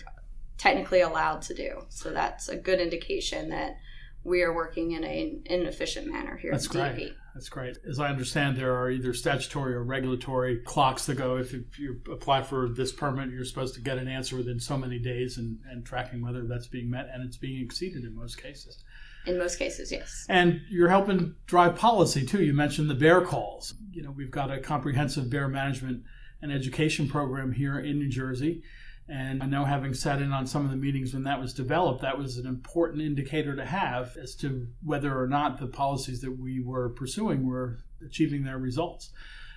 technically 0.58 1.02
allowed 1.02 1.44
to 1.44 1.54
do. 1.54 1.84
So 1.90 2.10
that's 2.10 2.50
a 2.50 2.56
good 2.56 2.80
indication 2.80 3.50
that 3.50 3.78
we 4.24 4.42
are 4.42 4.52
working 4.52 4.94
in, 4.94 5.04
a, 5.04 5.40
in 5.46 5.62
an 5.62 5.68
efficient 5.68 6.12
manner 6.12 6.36
here 6.36 6.52
That's 6.52 6.76
at 6.76 6.98
DEP. 6.98 7.12
That's 7.38 7.50
great. 7.50 7.78
As 7.88 8.00
I 8.00 8.10
understand, 8.10 8.58
there 8.58 8.76
are 8.76 8.90
either 8.90 9.14
statutory 9.14 9.76
or 9.76 9.84
regulatory 9.84 10.58
clocks 10.66 11.06
that 11.06 11.20
go. 11.20 11.38
If, 11.38 11.54
if 11.54 11.78
you 11.78 12.02
apply 12.12 12.42
for 12.42 12.68
this 12.68 12.92
permit, 12.92 13.30
you're 13.30 13.46
supposed 13.46 13.76
to 13.76 13.82
get 13.82 14.00
an 14.00 14.08
answer 14.08 14.36
within 14.36 14.60
so 14.60 14.76
many 14.76 14.98
days 14.98 15.38
and, 15.38 15.60
and 15.70 15.86
tracking 15.86 16.24
whether 16.24 16.48
that's 16.48 16.66
being 16.66 16.90
met, 16.90 17.10
and 17.14 17.24
it's 17.24 17.38
being 17.38 17.64
exceeded 17.64 18.06
in 18.06 18.16
most 18.16 18.42
cases. 18.42 18.84
In 19.28 19.38
most 19.38 19.60
cases, 19.60 19.92
yes. 19.92 20.26
And 20.28 20.62
you're 20.68 20.90
helping 20.90 21.36
drive 21.46 21.76
policy 21.76 22.26
too. 22.26 22.44
You 22.44 22.54
mentioned 22.54 22.90
the 22.90 22.96
bear 22.96 23.22
calls. 23.22 23.76
You 23.92 24.02
know, 24.02 24.10
we've 24.10 24.32
got 24.32 24.50
a 24.50 24.60
comprehensive 24.60 25.30
bear 25.30 25.48
management 25.48 26.06
and 26.42 26.52
education 26.52 27.08
program 27.08 27.52
here 27.52 27.78
in 27.78 28.00
New 28.00 28.10
Jersey 28.10 28.64
and 29.10 29.42
I 29.42 29.46
know 29.46 29.64
having 29.64 29.94
sat 29.94 30.22
in 30.22 30.34
on 30.34 30.46
some 30.48 30.66
of 30.66 30.72
the 30.72 30.78
meetings 30.78 31.14
when 31.14 31.24
that 31.24 31.40
was 31.40 31.54
developed, 31.54 32.02
that 32.02 32.18
was 32.18 32.38
an 32.38 32.46
important 32.46 33.02
indicator 33.02 33.56
to 33.56 33.66
have 33.66 34.18
as 34.22 34.36
to 34.36 34.68
whether 34.84 35.18
or 35.18 35.28
not 35.28 35.60
the 35.60 35.68
policies 35.68 36.22
that 36.22 36.38
we 36.38 36.60
were 36.60 36.90
pursuing 36.90 37.48
were 37.48 37.80
achieving 38.06 38.44
their 38.44 38.58
results. 38.58 39.12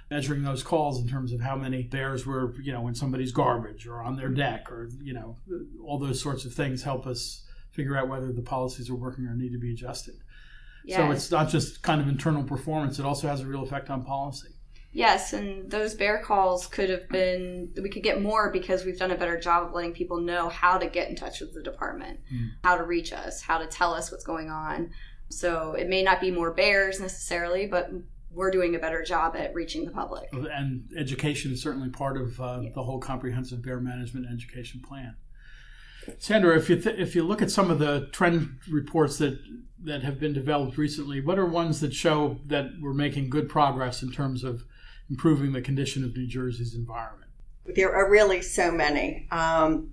Measuring 0.08 0.42
those 0.42 0.64
calls 0.64 1.00
in 1.00 1.08
terms 1.08 1.32
of 1.32 1.40
how 1.40 1.54
many 1.54 1.84
bears 1.84 2.26
were, 2.26 2.54
you 2.60 2.72
know, 2.72 2.88
in 2.88 2.96
somebody's 2.96 3.30
garbage 3.30 3.86
or 3.86 4.02
on 4.02 4.16
their 4.16 4.28
deck 4.28 4.70
or, 4.70 4.88
you 5.00 5.12
know, 5.12 5.36
all 5.84 6.00
those 6.00 6.20
sorts 6.20 6.44
of 6.44 6.52
things 6.52 6.82
help 6.82 7.06
us 7.06 7.44
figure 7.70 7.96
out 7.96 8.08
whether 8.08 8.32
the 8.32 8.42
policies 8.42 8.90
are 8.90 8.96
working 8.96 9.24
or 9.26 9.34
need 9.36 9.52
to 9.52 9.58
be 9.58 9.72
adjusted. 9.72 10.16
Yes. 10.84 10.96
So 10.96 11.10
it's 11.12 11.30
not 11.30 11.48
just 11.48 11.82
kind 11.82 12.00
of 12.00 12.08
internal 12.08 12.42
performance, 12.42 12.98
it 12.98 13.04
also 13.04 13.28
has 13.28 13.40
a 13.40 13.46
real 13.46 13.62
effect 13.62 13.88
on 13.88 14.02
policy. 14.04 14.48
Yes, 14.92 15.32
and 15.32 15.70
those 15.70 15.94
bear 15.94 16.18
calls 16.18 16.66
could 16.66 16.90
have 16.90 17.08
been, 17.08 17.72
we 17.80 17.88
could 17.88 18.02
get 18.02 18.20
more 18.20 18.50
because 18.50 18.84
we've 18.84 18.98
done 18.98 19.12
a 19.12 19.16
better 19.16 19.38
job 19.38 19.68
of 19.68 19.72
letting 19.72 19.92
people 19.92 20.20
know 20.20 20.48
how 20.48 20.78
to 20.78 20.86
get 20.88 21.08
in 21.08 21.14
touch 21.14 21.40
with 21.40 21.54
the 21.54 21.62
department, 21.62 22.18
mm. 22.32 22.50
how 22.64 22.76
to 22.76 22.82
reach 22.82 23.12
us, 23.12 23.40
how 23.40 23.58
to 23.58 23.66
tell 23.66 23.94
us 23.94 24.10
what's 24.10 24.24
going 24.24 24.50
on. 24.50 24.90
So 25.28 25.74
it 25.74 25.88
may 25.88 26.02
not 26.02 26.20
be 26.20 26.32
more 26.32 26.52
bears 26.52 26.98
necessarily, 26.98 27.66
but 27.66 27.90
we're 28.32 28.50
doing 28.50 28.74
a 28.74 28.80
better 28.80 29.04
job 29.04 29.36
at 29.36 29.54
reaching 29.54 29.84
the 29.84 29.92
public. 29.92 30.28
And 30.32 30.88
education 30.96 31.52
is 31.52 31.62
certainly 31.62 31.88
part 31.88 32.16
of 32.16 32.40
uh, 32.40 32.60
yeah. 32.62 32.70
the 32.74 32.82
whole 32.82 32.98
comprehensive 32.98 33.62
bear 33.62 33.80
management 33.80 34.26
education 34.32 34.82
plan. 34.86 35.14
Sandra, 36.18 36.56
if 36.56 36.68
you 36.68 36.80
th- 36.80 36.98
if 36.98 37.14
you 37.14 37.22
look 37.22 37.42
at 37.42 37.50
some 37.50 37.70
of 37.70 37.78
the 37.78 38.08
trend 38.12 38.58
reports 38.70 39.18
that 39.18 39.38
that 39.84 40.02
have 40.02 40.18
been 40.18 40.32
developed 40.32 40.78
recently, 40.78 41.20
what 41.20 41.38
are 41.38 41.46
ones 41.46 41.80
that 41.80 41.94
show 41.94 42.38
that 42.46 42.70
we're 42.80 42.94
making 42.94 43.30
good 43.30 43.48
progress 43.48 44.02
in 44.02 44.10
terms 44.10 44.42
of 44.42 44.64
improving 45.10 45.52
the 45.52 45.60
condition 45.60 46.04
of 46.04 46.16
New 46.16 46.26
Jersey's 46.26 46.74
environment? 46.74 47.30
There 47.66 47.94
are 47.94 48.10
really 48.10 48.40
so 48.42 48.70
many. 48.70 49.26
Um, 49.30 49.92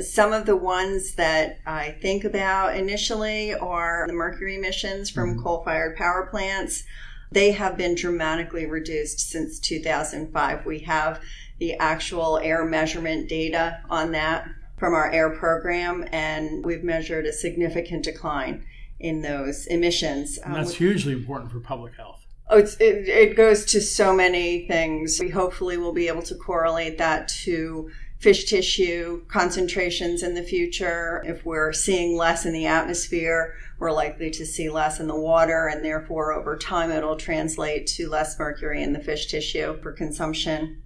some 0.00 0.32
of 0.32 0.44
the 0.44 0.56
ones 0.56 1.14
that 1.14 1.60
I 1.66 1.92
think 2.02 2.24
about 2.24 2.76
initially 2.76 3.54
are 3.54 4.04
the 4.08 4.12
mercury 4.12 4.56
emissions 4.56 5.08
from 5.08 5.30
mm-hmm. 5.30 5.42
coal 5.42 5.62
fired 5.64 5.96
power 5.96 6.26
plants. 6.30 6.84
They 7.30 7.52
have 7.52 7.76
been 7.76 7.94
dramatically 7.94 8.66
reduced 8.66 9.20
since 9.20 9.58
2005. 9.60 10.66
We 10.66 10.80
have 10.80 11.20
the 11.58 11.74
actual 11.74 12.38
air 12.38 12.64
measurement 12.64 13.28
data 13.28 13.80
on 13.88 14.12
that 14.12 14.48
from 14.76 14.94
our 14.94 15.10
air 15.10 15.30
program, 15.30 16.04
and 16.10 16.64
we've 16.64 16.82
measured 16.82 17.26
a 17.26 17.32
significant 17.32 18.04
decline 18.04 18.66
in 18.98 19.22
those 19.22 19.66
emissions. 19.66 20.38
And 20.38 20.54
that's 20.54 20.70
um, 20.70 20.76
hugely 20.76 21.12
important 21.12 21.52
for 21.52 21.60
public 21.60 21.94
health. 21.94 22.23
Oh, 22.48 22.58
it's, 22.58 22.76
it, 22.76 23.08
it 23.08 23.36
goes 23.36 23.64
to 23.66 23.80
so 23.80 24.14
many 24.14 24.66
things. 24.68 25.18
We 25.18 25.30
hopefully 25.30 25.76
will 25.78 25.94
be 25.94 26.08
able 26.08 26.22
to 26.22 26.34
correlate 26.34 26.98
that 26.98 27.28
to 27.44 27.90
fish 28.18 28.44
tissue 28.44 29.24
concentrations 29.28 30.22
in 30.22 30.34
the 30.34 30.42
future. 30.42 31.22
If 31.26 31.44
we're 31.44 31.72
seeing 31.72 32.16
less 32.16 32.44
in 32.44 32.52
the 32.52 32.66
atmosphere, 32.66 33.54
we're 33.78 33.92
likely 33.92 34.30
to 34.30 34.46
see 34.46 34.68
less 34.70 35.00
in 35.00 35.08
the 35.08 35.16
water, 35.16 35.68
and 35.68 35.84
therefore, 35.84 36.32
over 36.32 36.56
time, 36.56 36.90
it'll 36.90 37.16
translate 37.16 37.86
to 37.88 38.08
less 38.08 38.38
mercury 38.38 38.82
in 38.82 38.92
the 38.92 39.00
fish 39.00 39.26
tissue 39.26 39.80
for 39.82 39.92
consumption. 39.92 40.82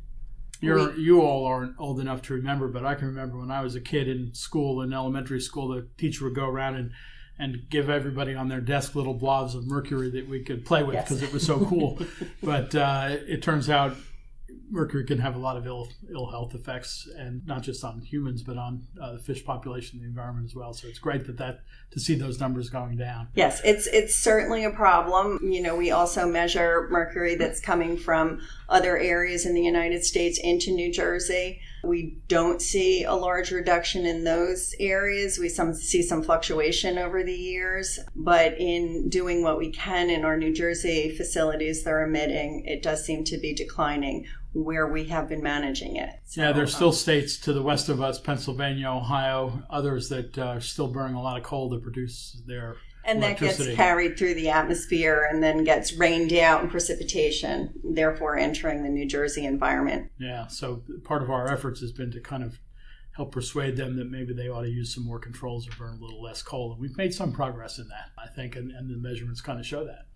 You're, 0.61 0.91
we, 0.93 1.03
you 1.03 1.23
all 1.23 1.45
aren't 1.45 1.75
old 1.79 2.01
enough 2.01 2.23
to 2.23 2.35
remember, 2.35 2.69
but 2.69 2.85
I 2.85 2.95
can 2.95 3.07
remember 3.07 3.39
when 3.39 3.51
I 3.51 3.63
was 3.63 3.75
a 3.75 3.81
kid 3.81 4.09
in 4.09 4.35
school, 4.35 4.81
in 4.83 4.93
elementary 4.93 5.41
school, 5.41 5.69
the 5.69 5.89
teacher 5.97 6.25
would 6.25 6.35
go 6.35 6.47
around 6.47 6.77
and 6.77 6.91
and 7.39 7.69
give 7.71 7.89
everybody 7.89 8.35
on 8.35 8.49
their 8.49 8.61
desk 8.61 8.95
little 8.95 9.15
blobs 9.15 9.55
of 9.55 9.67
mercury 9.67 10.11
that 10.11 10.29
we 10.29 10.43
could 10.43 10.65
play 10.65 10.83
with 10.83 10.97
because 10.97 11.21
yes. 11.21 11.31
it 11.31 11.33
was 11.33 11.47
so 11.47 11.65
cool. 11.67 11.99
but 12.43 12.75
uh, 12.75 13.17
it 13.27 13.43
turns 13.43 13.71
out 13.71 13.97
mercury 14.71 15.05
can 15.05 15.19
have 15.19 15.35
a 15.35 15.39
lot 15.39 15.57
of 15.57 15.67
ill 15.67 15.89
ill 16.13 16.27
health 16.27 16.55
effects, 16.55 17.09
and 17.17 17.47
not 17.47 17.63
just 17.63 17.85
on 17.85 18.01
humans, 18.01 18.43
but 18.43 18.57
on 18.57 18.87
uh, 19.01 19.13
the 19.13 19.19
fish 19.19 19.45
population, 19.45 20.01
the 20.01 20.07
environment 20.07 20.47
as 20.47 20.55
well. 20.55 20.73
So 20.73 20.89
it's 20.89 20.99
great 20.99 21.27
that 21.27 21.39
that 21.39 21.61
to 21.93 22.01
see 22.01 22.15
those 22.15 22.41
numbers 22.41 22.69
going 22.69 22.97
down. 22.97 23.29
Yes, 23.35 23.61
it's 23.65 23.87
it's 23.89 24.15
certainly 24.15 24.65
a 24.65 24.71
problem. 24.71 25.39
You 25.43 25.63
know, 25.63 25.77
we 25.77 25.91
also 25.91 26.27
measure 26.27 26.89
mercury 26.91 27.35
that's 27.35 27.61
coming 27.61 27.97
from 27.97 28.41
other 28.69 28.99
areas 28.99 29.47
in 29.47 29.55
the 29.55 29.63
United 29.63 30.05
States 30.05 30.39
into 30.43 30.71
New 30.71 30.93
Jersey. 30.93 31.61
We 31.89 32.19
don't 32.29 32.61
see 32.61 33.05
a 33.05 33.15
large 33.15 33.51
reduction 33.51 34.05
in 34.07 34.25
those 34.25 34.75
areas. 34.79 35.39
We 35.39 35.49
some 35.49 35.75
see 35.75 36.03
some 36.03 36.23
fluctuation 36.23 36.99
over 36.99 37.25
the 37.25 37.35
years, 37.35 37.99
but 38.15 38.59
in 38.59 39.09
doing 39.09 39.43
what 39.43 39.59
we 39.59 39.73
can 39.73 40.11
in 40.11 40.25
our 40.25 40.37
New 40.37 40.53
Jersey 40.53 41.17
facilities 41.17 41.83
they're 41.83 42.05
emitting, 42.05 42.65
it 42.67 42.83
does 42.83 43.05
seem 43.05 43.25
to 43.25 43.39
be 43.39 43.55
declining 43.55 44.27
where 44.53 44.87
we 44.87 45.05
have 45.07 45.29
been 45.29 45.43
managing 45.43 45.97
it. 45.97 46.11
So, 46.25 46.43
yeah, 46.43 46.53
there's 46.53 46.75
still 46.75 46.89
um, 46.89 46.95
states 46.95 47.39
to 47.41 47.53
the 47.53 47.63
west 47.63 47.89
of 47.89 48.01
us, 48.01 48.19
Pennsylvania, 48.19 48.89
Ohio, 48.91 49.63
others 49.71 50.09
that 50.09 50.39
uh, 50.39 50.43
are 50.43 50.61
still 50.61 50.89
burning 50.89 51.17
a 51.17 51.23
lot 51.23 51.37
of 51.37 51.45
coal 51.45 51.71
to 51.71 51.79
produce 51.79 52.41
their 52.47 52.77
and 53.09 53.23
that 53.23 53.39
gets 53.39 53.67
carried 53.75 54.19
through 54.19 54.35
the 54.35 54.51
atmosphere 54.51 55.29
and 55.31 55.43
then 55.43 55.65
gets 55.65 55.95
rained 55.95 56.33
out 56.33 56.63
in 56.63 56.71
precipitation, 56.71 57.73
therefore 57.83 58.37
entering 58.37 58.83
the 58.83 58.89
New 58.89 59.07
Jersey 59.07 59.47
environment. 59.47 60.11
Yeah, 60.19 60.47
so 60.47 60.83
part 61.05 61.23
of 61.23 61.31
our 61.31 61.51
efforts 61.51 61.81
has 61.81 61.93
been 61.93 62.11
to 62.13 62.21
kind 62.21 62.43
of 62.43 62.59
help 63.13 63.33
persuade 63.33 63.77
them 63.77 63.97
that 63.97 64.11
maybe 64.11 64.33
they 64.33 64.49
ought 64.49 64.63
to 64.63 64.71
use 64.71 64.95
some 64.95 65.05
more 65.05 65.19
controls 65.19 65.67
or 65.67 65.73
burn 65.77 65.99
a 65.99 66.01
little 66.01 66.23
less 66.23 66.43
coal. 66.43 66.73
And 66.73 66.81
we've 66.81 66.97
made 66.97 67.13
some 67.13 67.33
progress 67.33 67.79
in 67.79 67.89
that, 67.89 68.11
I 68.17 68.29
think, 68.29 68.55
and, 68.55 68.71
and 68.71 68.89
the 68.89 68.97
measurements 68.97 69.41
kind 69.41 69.59
of 69.59 69.67
show 69.67 69.85
that. 69.87 70.07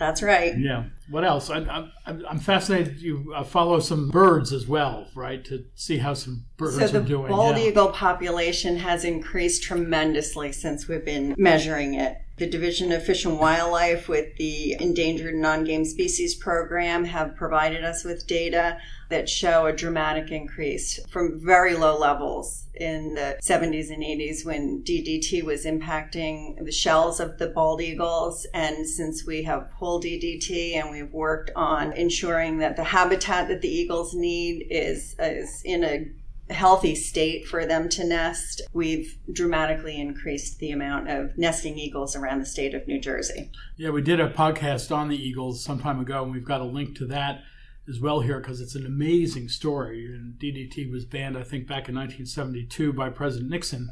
That's 0.00 0.22
right. 0.22 0.58
Yeah. 0.58 0.84
What 1.10 1.26
else? 1.26 1.50
I, 1.50 1.58
am 1.58 1.92
I'm 2.26 2.38
fascinated. 2.38 3.02
You 3.02 3.34
uh, 3.36 3.44
follow 3.44 3.80
some 3.80 4.08
birds 4.08 4.50
as 4.50 4.66
well, 4.66 5.06
right? 5.14 5.44
To 5.44 5.62
see 5.74 5.98
how 5.98 6.14
some 6.14 6.46
birds 6.56 6.76
so 6.76 6.84
are 6.86 7.02
doing. 7.02 7.06
So 7.06 7.22
the 7.24 7.28
bald 7.28 7.58
yeah. 7.58 7.64
eagle 7.64 7.88
population 7.88 8.78
has 8.78 9.04
increased 9.04 9.62
tremendously 9.62 10.52
since 10.52 10.88
we've 10.88 11.04
been 11.04 11.34
measuring 11.36 11.94
it. 11.94 12.16
The 12.40 12.46
Division 12.46 12.90
of 12.90 13.04
Fish 13.04 13.26
and 13.26 13.38
Wildlife 13.38 14.08
with 14.08 14.34
the 14.36 14.74
Endangered 14.80 15.34
Non-Game 15.34 15.84
Species 15.84 16.34
Program 16.34 17.04
have 17.04 17.36
provided 17.36 17.84
us 17.84 18.02
with 18.02 18.26
data 18.26 18.78
that 19.10 19.28
show 19.28 19.66
a 19.66 19.74
dramatic 19.74 20.30
increase 20.30 20.98
from 21.10 21.38
very 21.38 21.76
low 21.76 21.98
levels 21.98 22.64
in 22.74 23.14
the 23.14 23.38
70s 23.42 23.90
and 23.90 24.02
80s 24.02 24.46
when 24.46 24.82
DDT 24.82 25.42
was 25.42 25.66
impacting 25.66 26.64
the 26.64 26.72
shells 26.72 27.20
of 27.20 27.36
the 27.36 27.48
bald 27.48 27.82
eagles. 27.82 28.46
And 28.54 28.88
since 28.88 29.26
we 29.26 29.42
have 29.42 29.70
pulled 29.78 30.04
DDT 30.04 30.76
and 30.76 30.90
we've 30.90 31.12
worked 31.12 31.50
on 31.54 31.92
ensuring 31.92 32.56
that 32.60 32.76
the 32.76 32.84
habitat 32.84 33.48
that 33.48 33.60
the 33.60 33.68
eagles 33.68 34.14
need 34.14 34.66
is, 34.70 35.14
is 35.18 35.60
in 35.62 35.84
a 35.84 36.10
healthy 36.50 36.94
state 36.94 37.46
for 37.46 37.64
them 37.64 37.88
to 37.88 38.04
nest, 38.04 38.62
we've 38.72 39.18
dramatically 39.32 40.00
increased 40.00 40.58
the 40.58 40.70
amount 40.70 41.08
of 41.08 41.36
nesting 41.38 41.78
eagles 41.78 42.16
around 42.16 42.40
the 42.40 42.46
state 42.46 42.74
of 42.74 42.86
New 42.86 43.00
Jersey. 43.00 43.50
Yeah, 43.76 43.90
we 43.90 44.02
did 44.02 44.20
a 44.20 44.30
podcast 44.30 44.94
on 44.94 45.08
the 45.08 45.16
eagles 45.16 45.64
some 45.64 45.80
time 45.80 46.00
ago, 46.00 46.22
and 46.22 46.32
we've 46.32 46.44
got 46.44 46.60
a 46.60 46.64
link 46.64 46.96
to 46.98 47.06
that 47.06 47.42
as 47.88 48.00
well 48.00 48.20
here 48.20 48.38
because 48.38 48.60
it's 48.60 48.74
an 48.74 48.86
amazing 48.86 49.48
story. 49.48 50.06
And 50.06 50.34
DDT 50.38 50.90
was 50.90 51.04
banned, 51.04 51.36
I 51.36 51.42
think, 51.42 51.66
back 51.66 51.88
in 51.88 51.94
1972 51.94 52.92
by 52.92 53.10
President 53.10 53.50
Nixon. 53.50 53.90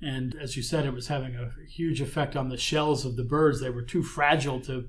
And 0.00 0.36
as 0.40 0.56
you 0.56 0.62
said, 0.62 0.86
it 0.86 0.94
was 0.94 1.08
having 1.08 1.34
a 1.34 1.50
huge 1.68 2.00
effect 2.00 2.36
on 2.36 2.48
the 2.48 2.56
shells 2.56 3.04
of 3.04 3.16
the 3.16 3.24
birds. 3.24 3.60
They 3.60 3.70
were 3.70 3.82
too 3.82 4.02
fragile 4.02 4.60
to 4.62 4.88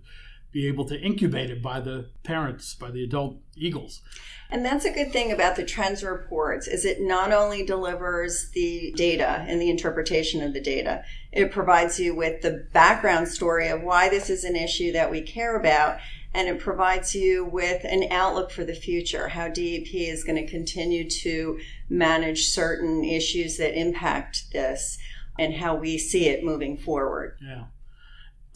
be 0.52 0.68
able 0.68 0.86
to 0.86 1.00
incubate 1.00 1.50
it 1.50 1.62
by 1.62 1.80
the 1.80 2.10
parents, 2.24 2.74
by 2.74 2.90
the 2.90 3.04
adult 3.04 3.38
eagles. 3.56 4.02
And 4.50 4.66
that's 4.66 4.86
a 4.86 4.92
good 4.92 5.12
thing 5.12 5.32
about 5.32 5.56
the 5.56 5.66
trends 5.66 6.04
reports 6.04 6.68
is 6.68 6.86
it 6.86 7.02
not 7.02 7.32
only 7.32 7.64
delivers 7.64 8.50
the 8.54 8.92
data 8.96 9.46
and 9.48 9.62
the 9.62 9.70
interpretation 9.70 10.42
of 10.42 10.54
the 10.54 10.62
data, 10.62 11.04
it 11.32 11.52
provides 11.52 12.00
you 12.00 12.16
with 12.16 12.42
the 12.42 12.66
background 12.74 13.28
story 13.28 13.68
of 13.68 13.84
why 13.84 14.10
this 14.10 14.30
is 14.30 14.44
an 14.44 14.56
issue 14.56 14.92
that 14.94 15.12
we 15.12 15.22
care 15.22 15.56
about 15.56 16.00
and 16.34 16.48
it 16.48 16.60
provides 16.60 17.16
you 17.16 17.46
with 17.46 17.84
an 17.86 18.08
outlook 18.12 18.52
for 18.52 18.64
the 18.64 18.74
future, 18.74 19.30
how 19.30 19.48
DEP 19.48 19.94
is 19.94 20.24
going 20.24 20.36
to 20.36 20.50
continue 20.50 21.10
to 21.10 21.60
manage 21.90 22.50
certain 22.50 23.04
issues 23.04 23.58
that 23.58 23.80
impact 23.80 24.52
this 24.52 24.98
and 25.40 25.56
how 25.56 25.76
we 25.76 25.98
see 25.98 26.28
it 26.28 26.44
moving 26.44 26.78
forward. 26.78 27.38
Yeah. 27.42 27.66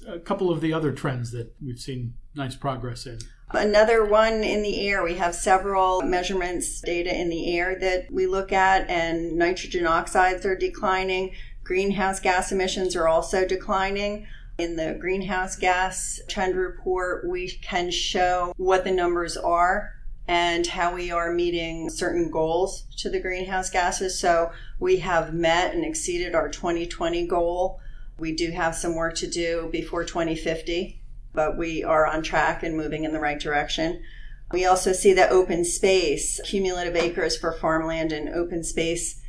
A 0.07 0.19
couple 0.19 0.49
of 0.49 0.61
the 0.61 0.73
other 0.73 0.91
trends 0.91 1.31
that 1.31 1.53
we've 1.63 1.79
seen 1.79 2.15
nice 2.35 2.55
progress 2.55 3.05
in. 3.05 3.19
Another 3.51 4.03
one 4.03 4.43
in 4.43 4.63
the 4.63 4.87
air. 4.87 5.03
We 5.03 5.15
have 5.15 5.35
several 5.35 6.01
measurements 6.01 6.81
data 6.81 7.15
in 7.15 7.29
the 7.29 7.55
air 7.55 7.77
that 7.79 8.11
we 8.11 8.25
look 8.25 8.51
at, 8.51 8.89
and 8.89 9.37
nitrogen 9.37 9.85
oxides 9.85 10.45
are 10.45 10.55
declining. 10.55 11.35
Greenhouse 11.63 12.19
gas 12.19 12.51
emissions 12.51 12.95
are 12.95 13.07
also 13.07 13.47
declining. 13.47 14.27
In 14.57 14.75
the 14.75 14.97
greenhouse 14.99 15.55
gas 15.55 16.19
trend 16.27 16.55
report, 16.55 17.27
we 17.27 17.49
can 17.49 17.91
show 17.91 18.53
what 18.57 18.83
the 18.83 18.91
numbers 18.91 19.37
are 19.37 19.93
and 20.27 20.65
how 20.65 20.93
we 20.93 21.11
are 21.11 21.31
meeting 21.31 21.89
certain 21.89 22.31
goals 22.31 22.83
to 22.97 23.09
the 23.09 23.19
greenhouse 23.19 23.69
gases. 23.69 24.19
So 24.19 24.51
we 24.79 24.97
have 24.97 25.33
met 25.33 25.73
and 25.73 25.83
exceeded 25.83 26.33
our 26.33 26.49
2020 26.49 27.27
goal. 27.27 27.79
We 28.17 28.35
do 28.35 28.51
have 28.51 28.75
some 28.75 28.95
work 28.95 29.15
to 29.15 29.27
do 29.27 29.69
before 29.71 30.03
2050, 30.03 31.01
but 31.33 31.57
we 31.57 31.83
are 31.83 32.05
on 32.05 32.23
track 32.23 32.63
and 32.63 32.77
moving 32.77 33.03
in 33.03 33.13
the 33.13 33.19
right 33.19 33.39
direction. 33.39 34.03
We 34.51 34.65
also 34.65 34.93
see 34.93 35.13
that 35.13 35.31
open 35.31 35.65
space, 35.65 36.39
cumulative 36.45 36.95
acres 36.95 37.37
for 37.37 37.53
farmland 37.53 38.11
and 38.11 38.29
open 38.29 38.63
space 38.63 39.19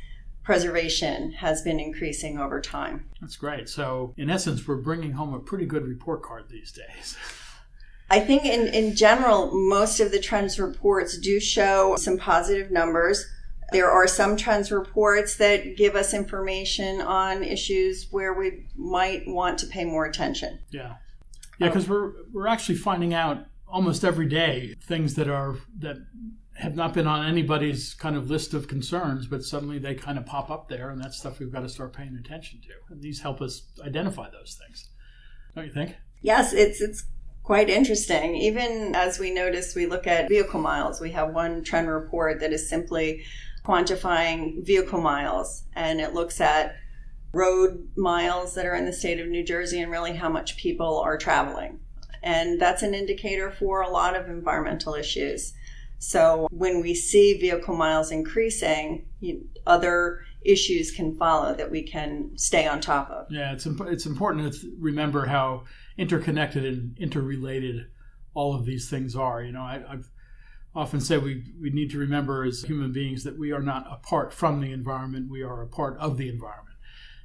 preservation 0.45 1.31
has 1.31 1.63
been 1.63 1.79
increasing 1.79 2.37
over 2.37 2.61
time. 2.61 3.05
That's 3.19 3.35
great. 3.35 3.67
So, 3.67 4.13
in 4.15 4.29
essence, 4.29 4.67
we're 4.67 4.75
bringing 4.75 5.13
home 5.13 5.33
a 5.33 5.39
pretty 5.39 5.65
good 5.65 5.87
report 5.87 6.21
card 6.21 6.45
these 6.49 6.71
days. 6.71 7.17
I 8.11 8.19
think 8.19 8.45
in, 8.45 8.67
in 8.67 8.95
general, 8.95 9.51
most 9.51 9.99
of 9.99 10.11
the 10.11 10.19
trends 10.19 10.59
reports 10.59 11.17
do 11.17 11.39
show 11.39 11.95
some 11.97 12.19
positive 12.19 12.69
numbers. 12.69 13.25
There 13.75 13.91
are 13.91 14.07
some 14.07 14.37
trends 14.37 14.71
reports 14.71 15.35
that 15.35 15.75
give 15.75 15.97
us 15.97 16.13
information 16.13 17.01
on 17.01 17.43
issues 17.43 18.07
where 18.09 18.33
we 18.33 18.67
might 18.77 19.27
want 19.27 19.59
to 19.59 19.67
pay 19.67 19.83
more 19.83 20.05
attention. 20.05 20.59
Yeah. 20.71 20.93
Yeah, 21.59 21.67
because 21.67 21.89
we're 21.89 22.13
we're 22.31 22.47
actually 22.47 22.75
finding 22.75 23.13
out 23.13 23.47
almost 23.67 24.05
every 24.05 24.29
day 24.29 24.75
things 24.81 25.15
that 25.15 25.27
are 25.27 25.57
that 25.79 25.97
have 26.53 26.73
not 26.73 26.93
been 26.93 27.05
on 27.05 27.25
anybody's 27.25 27.93
kind 27.95 28.15
of 28.15 28.29
list 28.29 28.53
of 28.53 28.69
concerns, 28.69 29.27
but 29.27 29.43
suddenly 29.43 29.77
they 29.77 29.93
kind 29.93 30.17
of 30.17 30.25
pop 30.25 30.49
up 30.49 30.69
there, 30.69 30.89
and 30.89 31.01
that's 31.01 31.17
stuff 31.17 31.39
we've 31.39 31.51
got 31.51 31.63
to 31.63 31.69
start 31.69 31.91
paying 31.91 32.15
attention 32.17 32.61
to. 32.61 32.93
And 32.93 33.01
these 33.01 33.19
help 33.19 33.41
us 33.41 33.63
identify 33.85 34.29
those 34.29 34.57
things, 34.65 34.89
don't 35.53 35.65
you 35.65 35.73
think? 35.73 35.97
Yes, 36.21 36.53
it's 36.53 36.79
it's 36.79 37.03
quite 37.43 37.69
interesting. 37.69 38.35
Even 38.35 38.95
as 38.95 39.19
we 39.19 39.33
notice, 39.33 39.75
we 39.75 39.85
look 39.85 40.07
at 40.07 40.29
vehicle 40.29 40.61
miles. 40.61 41.01
We 41.01 41.11
have 41.11 41.33
one 41.33 41.61
trend 41.61 41.89
report 41.89 42.39
that 42.39 42.53
is 42.53 42.69
simply 42.69 43.23
quantifying 43.65 44.65
vehicle 44.65 45.01
miles, 45.01 45.63
and 45.73 45.99
it 45.99 46.13
looks 46.13 46.39
at 46.39 46.75
road 47.33 47.89
miles 47.97 48.53
that 48.55 48.65
are 48.65 48.75
in 48.75 48.85
the 48.85 48.93
state 48.93 49.19
of 49.19 49.27
New 49.27 49.43
Jersey 49.43 49.81
and 49.81 49.91
really 49.91 50.13
how 50.13 50.29
much 50.29 50.57
people 50.57 50.99
are 50.99 51.17
traveling. 51.17 51.79
And 52.23 52.59
that's 52.59 52.81
an 52.81 52.93
indicator 52.93 53.51
for 53.51 53.81
a 53.81 53.89
lot 53.89 54.15
of 54.15 54.29
environmental 54.29 54.95
issues. 54.95 55.53
So 55.99 56.47
when 56.51 56.81
we 56.81 56.95
see 56.95 57.37
vehicle 57.37 57.75
miles 57.75 58.11
increasing, 58.11 59.05
other 59.67 60.21
issues 60.43 60.91
can 60.91 61.17
follow 61.17 61.55
that 61.55 61.71
we 61.71 61.83
can 61.83 62.37
stay 62.37 62.67
on 62.67 62.79
top 62.79 63.09
of. 63.09 63.27
Yeah, 63.29 63.53
it's 63.53 63.65
imp- 63.65 63.87
it's 63.87 64.05
important 64.05 64.53
to 64.53 64.75
remember 64.79 65.25
how 65.25 65.63
interconnected 65.97 66.63
and 66.65 66.97
interrelated 66.97 67.87
all 68.33 68.53
of 68.53 68.65
these 68.65 68.89
things 68.89 69.15
are. 69.15 69.41
You 69.43 69.53
know, 69.53 69.61
I, 69.61 69.83
I've 69.89 70.09
often 70.75 70.99
said 70.99 71.23
we 71.23 71.43
we 71.61 71.69
need 71.69 71.89
to 71.91 71.97
remember 71.97 72.43
as 72.43 72.63
human 72.63 72.91
beings 72.91 73.23
that 73.23 73.39
we 73.39 73.51
are 73.51 73.61
not 73.61 73.85
apart 73.91 74.33
from 74.33 74.61
the 74.61 74.71
environment; 74.71 75.29
we 75.29 75.41
are 75.41 75.61
a 75.61 75.67
part 75.67 75.97
of 75.99 76.17
the 76.17 76.29
environment, 76.29 76.77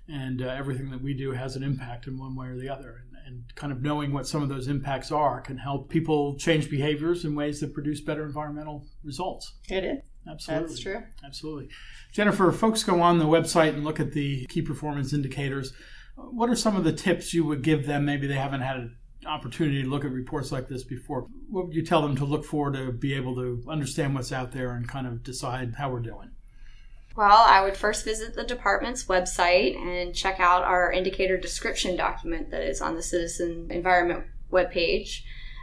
and 0.08 0.42
uh, 0.42 0.46
everything 0.46 0.90
that 0.90 1.02
we 1.02 1.14
do 1.14 1.32
has 1.32 1.56
an 1.56 1.62
impact 1.62 2.06
in 2.06 2.18
one 2.18 2.36
way 2.36 2.48
or 2.48 2.56
the 2.56 2.68
other 2.68 3.04
and 3.30 3.44
kind 3.54 3.72
of 3.72 3.80
knowing 3.80 4.12
what 4.12 4.26
some 4.26 4.42
of 4.42 4.48
those 4.48 4.66
impacts 4.66 5.12
are 5.12 5.40
can 5.40 5.56
help 5.56 5.88
people 5.88 6.36
change 6.36 6.68
behaviors 6.68 7.24
in 7.24 7.34
ways 7.34 7.60
that 7.60 7.72
produce 7.72 8.00
better 8.00 8.24
environmental 8.24 8.86
results. 9.04 9.54
It 9.68 9.84
is. 9.84 9.98
Absolutely. 10.28 10.68
That's 10.68 10.80
true. 10.80 11.02
Absolutely. 11.24 11.68
Jennifer, 12.12 12.52
folks 12.52 12.82
go 12.82 13.00
on 13.00 13.18
the 13.18 13.24
website 13.24 13.70
and 13.70 13.84
look 13.84 14.00
at 14.00 14.12
the 14.12 14.46
key 14.46 14.62
performance 14.62 15.12
indicators. 15.12 15.72
What 16.16 16.50
are 16.50 16.56
some 16.56 16.76
of 16.76 16.84
the 16.84 16.92
tips 16.92 17.32
you 17.32 17.44
would 17.44 17.62
give 17.62 17.86
them? 17.86 18.04
Maybe 18.04 18.26
they 18.26 18.34
haven't 18.34 18.60
had 18.60 18.90
opportunity 19.26 19.82
to 19.82 19.88
look 19.88 20.04
at 20.04 20.12
reports 20.12 20.52
like 20.52 20.68
this 20.68 20.82
before. 20.82 21.26
What 21.48 21.66
would 21.66 21.74
you 21.74 21.84
tell 21.84 22.02
them 22.02 22.16
to 22.16 22.24
look 22.24 22.44
for 22.44 22.70
to 22.70 22.92
be 22.92 23.14
able 23.14 23.34
to 23.36 23.62
understand 23.68 24.14
what's 24.14 24.32
out 24.32 24.52
there 24.52 24.72
and 24.72 24.88
kind 24.88 25.06
of 25.06 25.22
decide 25.22 25.74
how 25.76 25.90
we're 25.90 26.00
doing? 26.00 26.30
Well, 27.16 27.44
I 27.46 27.62
would 27.62 27.76
first 27.76 28.04
visit 28.04 28.34
the 28.34 28.44
department's 28.44 29.04
website 29.04 29.76
and 29.76 30.14
check 30.14 30.38
out 30.38 30.62
our 30.62 30.92
indicator 30.92 31.36
description 31.36 31.96
document 31.96 32.50
that 32.50 32.62
is 32.62 32.80
on 32.80 32.94
the 32.94 33.02
Citizen 33.02 33.66
Environment 33.70 34.24
webpage. 34.52 35.22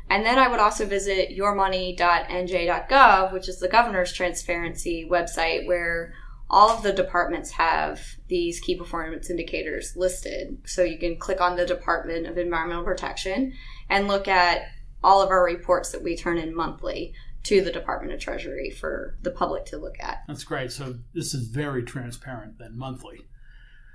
And 0.09 0.25
then 0.25 0.39
I 0.39 0.47
would 0.47 0.59
also 0.59 0.85
visit 0.85 1.37
yourmoney.nj.gov, 1.37 3.33
which 3.33 3.49
is 3.49 3.59
the 3.59 3.67
governor's 3.67 4.13
transparency 4.13 5.07
website 5.09 5.65
where 5.67 6.13
all 6.49 6.69
of 6.69 6.83
the 6.83 6.93
departments 6.93 7.51
have 7.51 8.01
these 8.27 8.59
key 8.59 8.77
performance 8.77 9.29
indicators 9.29 9.93
listed. 9.95 10.57
So 10.65 10.83
you 10.83 10.97
can 10.97 11.17
click 11.17 11.41
on 11.41 11.57
the 11.57 11.65
Department 11.65 12.25
of 12.25 12.37
Environmental 12.37 12.85
Protection 12.85 13.53
and 13.89 14.07
look 14.07 14.27
at 14.27 14.61
all 15.03 15.21
of 15.21 15.29
our 15.29 15.43
reports 15.43 15.91
that 15.91 16.03
we 16.03 16.15
turn 16.15 16.37
in 16.37 16.55
monthly 16.55 17.13
to 17.43 17.61
the 17.61 17.71
Department 17.71 18.13
of 18.13 18.19
Treasury 18.19 18.69
for 18.69 19.17
the 19.21 19.31
public 19.31 19.65
to 19.65 19.77
look 19.77 19.95
at. 19.99 20.19
That's 20.27 20.43
great. 20.43 20.71
So 20.71 20.95
this 21.13 21.33
is 21.33 21.47
very 21.47 21.83
transparent 21.83 22.57
then 22.59 22.77
monthly. 22.77 23.19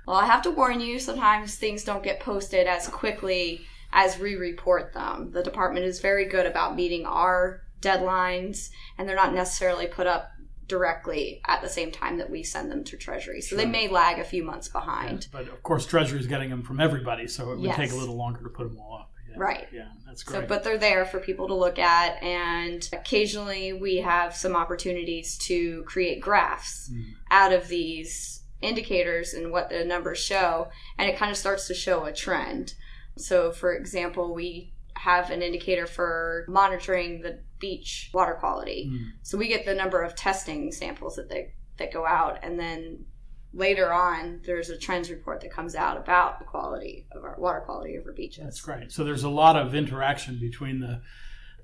Well, 0.07 0.17
I 0.17 0.25
have 0.25 0.41
to 0.43 0.51
warn 0.51 0.79
you, 0.79 0.99
sometimes 0.99 1.55
things 1.55 1.83
don't 1.83 2.03
get 2.03 2.19
posted 2.19 2.67
as 2.67 2.87
quickly 2.87 3.61
as 3.91 4.19
we 4.19 4.35
report 4.35 4.93
them. 4.93 5.31
The 5.31 5.43
department 5.43 5.85
is 5.85 6.01
very 6.01 6.25
good 6.25 6.45
about 6.45 6.75
meeting 6.75 7.05
our 7.05 7.61
deadlines, 7.79 8.69
and 8.97 9.07
they're 9.07 9.15
not 9.15 9.33
necessarily 9.33 9.87
put 9.87 10.07
up 10.07 10.29
directly 10.67 11.41
at 11.45 11.61
the 11.61 11.69
same 11.69 11.91
time 11.91 12.17
that 12.17 12.29
we 12.29 12.43
send 12.43 12.71
them 12.71 12.83
to 12.85 12.97
Treasury. 12.97 13.41
So 13.41 13.49
sure. 13.49 13.57
they 13.57 13.65
may 13.65 13.87
lag 13.87 14.19
a 14.19 14.23
few 14.23 14.43
months 14.43 14.67
behind. 14.67 15.27
but 15.31 15.47
of 15.47 15.63
course, 15.63 15.85
Treasury 15.85 16.19
is 16.19 16.27
getting 16.27 16.49
them 16.49 16.63
from 16.63 16.79
everybody, 16.79 17.27
so 17.27 17.51
it 17.51 17.57
would 17.57 17.65
yes. 17.65 17.75
take 17.75 17.91
a 17.91 17.95
little 17.95 18.15
longer 18.15 18.41
to 18.43 18.49
put 18.49 18.67
them 18.67 18.79
all 18.79 18.95
up. 18.95 19.11
Yeah. 19.29 19.35
Right. 19.37 19.67
Yeah, 19.71 19.87
that's 20.05 20.23
great. 20.23 20.41
So, 20.41 20.47
but 20.47 20.63
they're 20.63 20.77
there 20.77 21.05
for 21.05 21.19
people 21.19 21.47
to 21.47 21.55
look 21.55 21.79
at, 21.79 22.21
and 22.21 22.87
occasionally 22.93 23.73
we 23.73 23.97
have 23.97 24.35
some 24.35 24.55
opportunities 24.55 25.37
to 25.39 25.83
create 25.83 26.21
graphs 26.21 26.89
mm. 26.93 27.03
out 27.31 27.51
of 27.51 27.67
these 27.67 28.43
indicators 28.61 29.33
and 29.33 29.51
what 29.51 29.69
the 29.69 29.83
numbers 29.83 30.19
show, 30.19 30.69
and 30.97 31.09
it 31.09 31.17
kind 31.17 31.31
of 31.31 31.37
starts 31.37 31.67
to 31.67 31.73
show 31.73 32.05
a 32.05 32.13
trend. 32.13 32.75
So, 33.17 33.51
for 33.51 33.73
example, 33.73 34.33
we 34.33 34.72
have 35.03 35.31
an 35.31 35.41
indicator 35.41 35.85
for 35.85 36.45
monitoring 36.47 37.21
the 37.21 37.37
beach 37.59 38.09
water 38.13 38.35
quality. 38.39 38.89
Mm. 38.89 39.11
So 39.21 39.37
we 39.37 39.49
get 39.49 39.65
the 39.65 39.75
number 39.75 40.01
of 40.01 40.15
testing 40.15 40.71
samples 40.71 41.17
that 41.17 41.27
they 41.29 41.53
that 41.77 41.91
go 41.91 42.05
out, 42.05 42.39
and 42.41 42.57
then 42.57 43.05
later 43.53 43.91
on, 43.91 44.39
there's 44.45 44.69
a 44.69 44.77
trends 44.77 45.11
report 45.11 45.41
that 45.41 45.51
comes 45.51 45.75
out 45.75 45.97
about 45.97 46.39
the 46.39 46.45
quality 46.45 47.05
of 47.11 47.23
our 47.25 47.35
water 47.37 47.59
quality 47.65 47.95
of 47.95 48.05
our 48.05 48.13
beaches. 48.13 48.45
That's 48.45 48.61
great. 48.61 48.93
So 48.93 49.03
there's 49.03 49.23
a 49.23 49.29
lot 49.29 49.57
of 49.57 49.75
interaction 49.75 50.39
between 50.39 50.79
the 50.79 51.01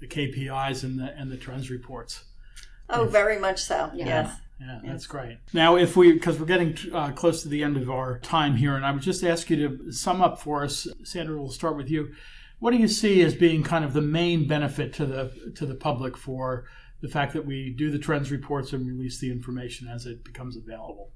the 0.02 0.08
KPIs 0.08 0.84
and 0.84 1.00
the 1.00 1.16
and 1.18 1.32
the 1.32 1.38
trends 1.38 1.70
reports. 1.70 2.26
Oh, 2.90 3.06
if, 3.06 3.12
very 3.12 3.40
much 3.40 3.62
so. 3.62 3.90
Yeah. 3.96 4.06
Yes. 4.06 4.38
Yeah, 4.60 4.80
that's 4.84 5.08
great. 5.08 5.38
Now, 5.54 5.78
if 5.78 5.96
we, 5.96 6.12
because 6.12 6.38
we're 6.38 6.46
getting 6.46 6.76
uh, 6.94 7.12
close 7.12 7.44
to 7.44 7.48
the 7.48 7.64
end 7.64 7.78
of 7.78 7.90
our 7.90 8.20
time 8.20 8.58
here, 8.58 8.76
and 8.76 8.86
I 8.86 8.92
would 8.92 9.02
just 9.02 9.24
ask 9.24 9.50
you 9.50 9.56
to 9.56 9.92
sum 9.94 10.22
up 10.22 10.42
for 10.42 10.66
us, 10.66 10.86
Sandra. 11.06 11.40
We'll 11.40 11.50
start 11.50 11.78
with 11.78 11.90
you. 11.90 12.12
What 12.60 12.72
do 12.72 12.78
you 12.78 12.88
see 12.88 13.22
as 13.22 13.36
being 13.36 13.64
kind 13.64 13.86
of 13.86 13.94
the 13.94 14.02
main 14.02 14.48
benefit 14.48 14.94
to 14.96 15.06
the 15.06 15.54
to 15.56 15.66
the 15.66 15.76
public 15.76 16.18
for 16.18 16.66
the 17.02 17.08
fact 17.08 17.34
that 17.34 17.46
we 17.46 17.74
do 17.78 17.90
the 17.90 18.00
trends 18.00 18.32
reports 18.32 18.74
and 18.74 18.86
release 18.86 19.20
the 19.20 19.32
information 19.32 19.88
as 19.88 20.06
it 20.06 20.24
becomes 20.24 20.58
available? 20.58 21.12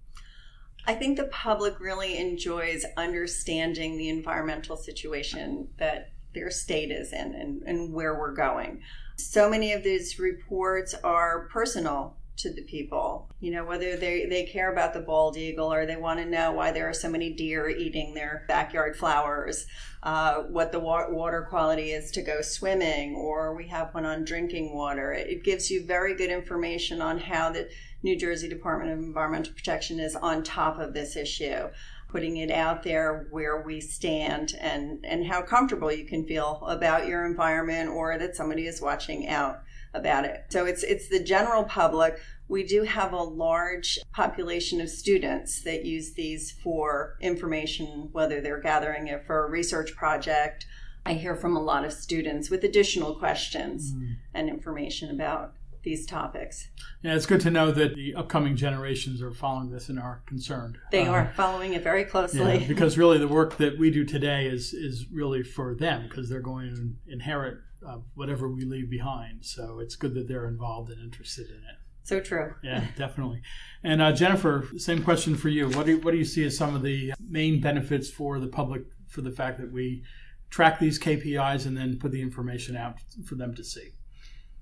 I 0.85 0.93
think 0.95 1.17
the 1.17 1.25
public 1.25 1.79
really 1.79 2.17
enjoys 2.17 2.85
understanding 2.97 3.97
the 3.97 4.09
environmental 4.09 4.75
situation 4.75 5.69
that 5.77 6.11
their 6.33 6.49
state 6.49 6.91
is 6.91 7.13
in 7.13 7.35
and, 7.35 7.63
and 7.63 7.93
where 7.93 8.17
we're 8.17 8.33
going. 8.33 8.81
So 9.17 9.49
many 9.49 9.71
of 9.73 9.83
these 9.83 10.19
reports 10.19 10.93
are 11.03 11.47
personal 11.49 12.17
to 12.37 12.51
the 12.51 12.63
people. 12.63 13.29
You 13.39 13.51
know, 13.51 13.65
whether 13.65 13.95
they, 13.95 14.25
they 14.25 14.45
care 14.45 14.71
about 14.71 14.93
the 14.93 14.99
bald 14.99 15.37
eagle 15.37 15.71
or 15.71 15.85
they 15.85 15.95
want 15.95 16.19
to 16.19 16.25
know 16.25 16.51
why 16.51 16.71
there 16.71 16.89
are 16.89 16.93
so 16.93 17.09
many 17.09 17.33
deer 17.33 17.69
eating 17.69 18.13
their 18.13 18.45
backyard 18.47 18.95
flowers, 18.95 19.65
uh, 20.01 20.43
what 20.43 20.71
the 20.71 20.79
wa- 20.79 21.09
water 21.09 21.45
quality 21.49 21.91
is 21.91 22.11
to 22.11 22.21
go 22.21 22.41
swimming, 22.41 23.15
or 23.15 23.55
we 23.55 23.67
have 23.67 23.93
one 23.93 24.05
on 24.05 24.25
drinking 24.25 24.75
water. 24.75 25.13
It 25.13 25.43
gives 25.43 25.69
you 25.69 25.85
very 25.85 26.15
good 26.15 26.31
information 26.31 27.01
on 27.01 27.19
how 27.19 27.51
the 27.51 27.69
New 28.01 28.17
Jersey 28.17 28.49
Department 28.49 28.91
of 28.91 28.99
Environmental 28.99 29.53
Protection 29.53 29.99
is 29.99 30.15
on 30.15 30.43
top 30.43 30.79
of 30.79 30.93
this 30.93 31.15
issue 31.15 31.69
putting 32.13 32.37
it 32.37 32.51
out 32.51 32.83
there 32.83 33.25
where 33.31 33.63
we 33.63 33.81
stand 33.81 34.53
and, 34.61 35.03
and 35.03 35.25
how 35.25 35.41
comfortable 35.41 35.91
you 35.91 36.05
can 36.05 36.23
feel 36.27 36.63
about 36.67 37.07
your 37.07 37.25
environment 37.25 37.89
or 37.89 38.19
that 38.19 38.35
somebody 38.35 38.67
is 38.67 38.79
watching 38.79 39.27
out 39.27 39.63
about 39.93 40.25
it. 40.25 40.45
So 40.49 40.65
it's 40.65 40.83
it's 40.83 41.09
the 41.09 41.23
general 41.23 41.63
public. 41.63 42.19
We 42.47 42.63
do 42.63 42.83
have 42.83 43.13
a 43.13 43.23
large 43.23 43.99
population 44.11 44.81
of 44.81 44.89
students 44.89 45.63
that 45.63 45.85
use 45.85 46.13
these 46.13 46.51
for 46.51 47.15
information, 47.21 48.09
whether 48.11 48.41
they're 48.41 48.59
gathering 48.59 49.07
it 49.07 49.25
for 49.25 49.45
a 49.45 49.49
research 49.49 49.95
project. 49.95 50.65
I 51.05 51.13
hear 51.13 51.35
from 51.35 51.55
a 51.55 51.61
lot 51.61 51.83
of 51.85 51.93
students 51.93 52.49
with 52.49 52.63
additional 52.63 53.15
questions 53.15 53.93
mm. 53.93 54.15
and 54.33 54.49
information 54.49 55.09
about 55.09 55.53
these 55.83 56.05
topics. 56.05 56.69
Yeah, 57.01 57.15
it's 57.15 57.25
good 57.25 57.41
to 57.41 57.51
know 57.51 57.71
that 57.71 57.95
the 57.95 58.15
upcoming 58.15 58.55
generations 58.55 59.21
are 59.21 59.31
following 59.31 59.69
this 59.69 59.89
and 59.89 59.99
are 59.99 60.23
concerned. 60.25 60.77
They 60.91 61.07
uh, 61.07 61.11
are 61.11 61.33
following 61.35 61.73
it 61.73 61.83
very 61.83 62.05
closely. 62.05 62.59
Yeah, 62.59 62.67
because 62.67 62.97
really 62.97 63.17
the 63.17 63.27
work 63.27 63.57
that 63.57 63.77
we 63.77 63.91
do 63.91 64.05
today 64.05 64.47
is 64.47 64.73
is 64.73 65.05
really 65.11 65.43
for 65.43 65.75
them 65.75 66.07
because 66.07 66.29
they're 66.29 66.41
going 66.41 66.75
to 66.75 67.11
inherit 67.11 67.57
uh, 67.87 67.97
whatever 68.15 68.49
we 68.49 68.65
leave 68.65 68.89
behind. 68.89 69.45
So 69.45 69.79
it's 69.79 69.95
good 69.95 70.13
that 70.15 70.27
they're 70.27 70.47
involved 70.47 70.89
and 70.89 71.01
interested 71.01 71.49
in 71.49 71.57
it. 71.57 71.77
So 72.03 72.19
true. 72.19 72.53
Yeah, 72.63 72.85
definitely. 72.97 73.41
And 73.83 74.01
uh, 74.01 74.11
Jennifer, 74.11 74.67
same 74.77 75.03
question 75.03 75.35
for 75.35 75.49
you. 75.49 75.69
What 75.69 75.85
do 75.85 75.93
you, 75.93 75.99
what 75.99 76.11
do 76.11 76.17
you 76.17 76.25
see 76.25 76.45
as 76.45 76.57
some 76.57 76.75
of 76.75 76.81
the 76.81 77.13
main 77.19 77.61
benefits 77.61 78.09
for 78.09 78.39
the 78.39 78.47
public 78.47 78.83
for 79.07 79.21
the 79.21 79.31
fact 79.31 79.59
that 79.59 79.71
we 79.71 80.03
track 80.49 80.79
these 80.79 80.99
KPIs 80.99 81.65
and 81.65 81.77
then 81.77 81.97
put 81.97 82.11
the 82.11 82.21
information 82.21 82.75
out 82.75 82.97
for 83.25 83.35
them 83.35 83.55
to 83.55 83.63
see? 83.63 83.91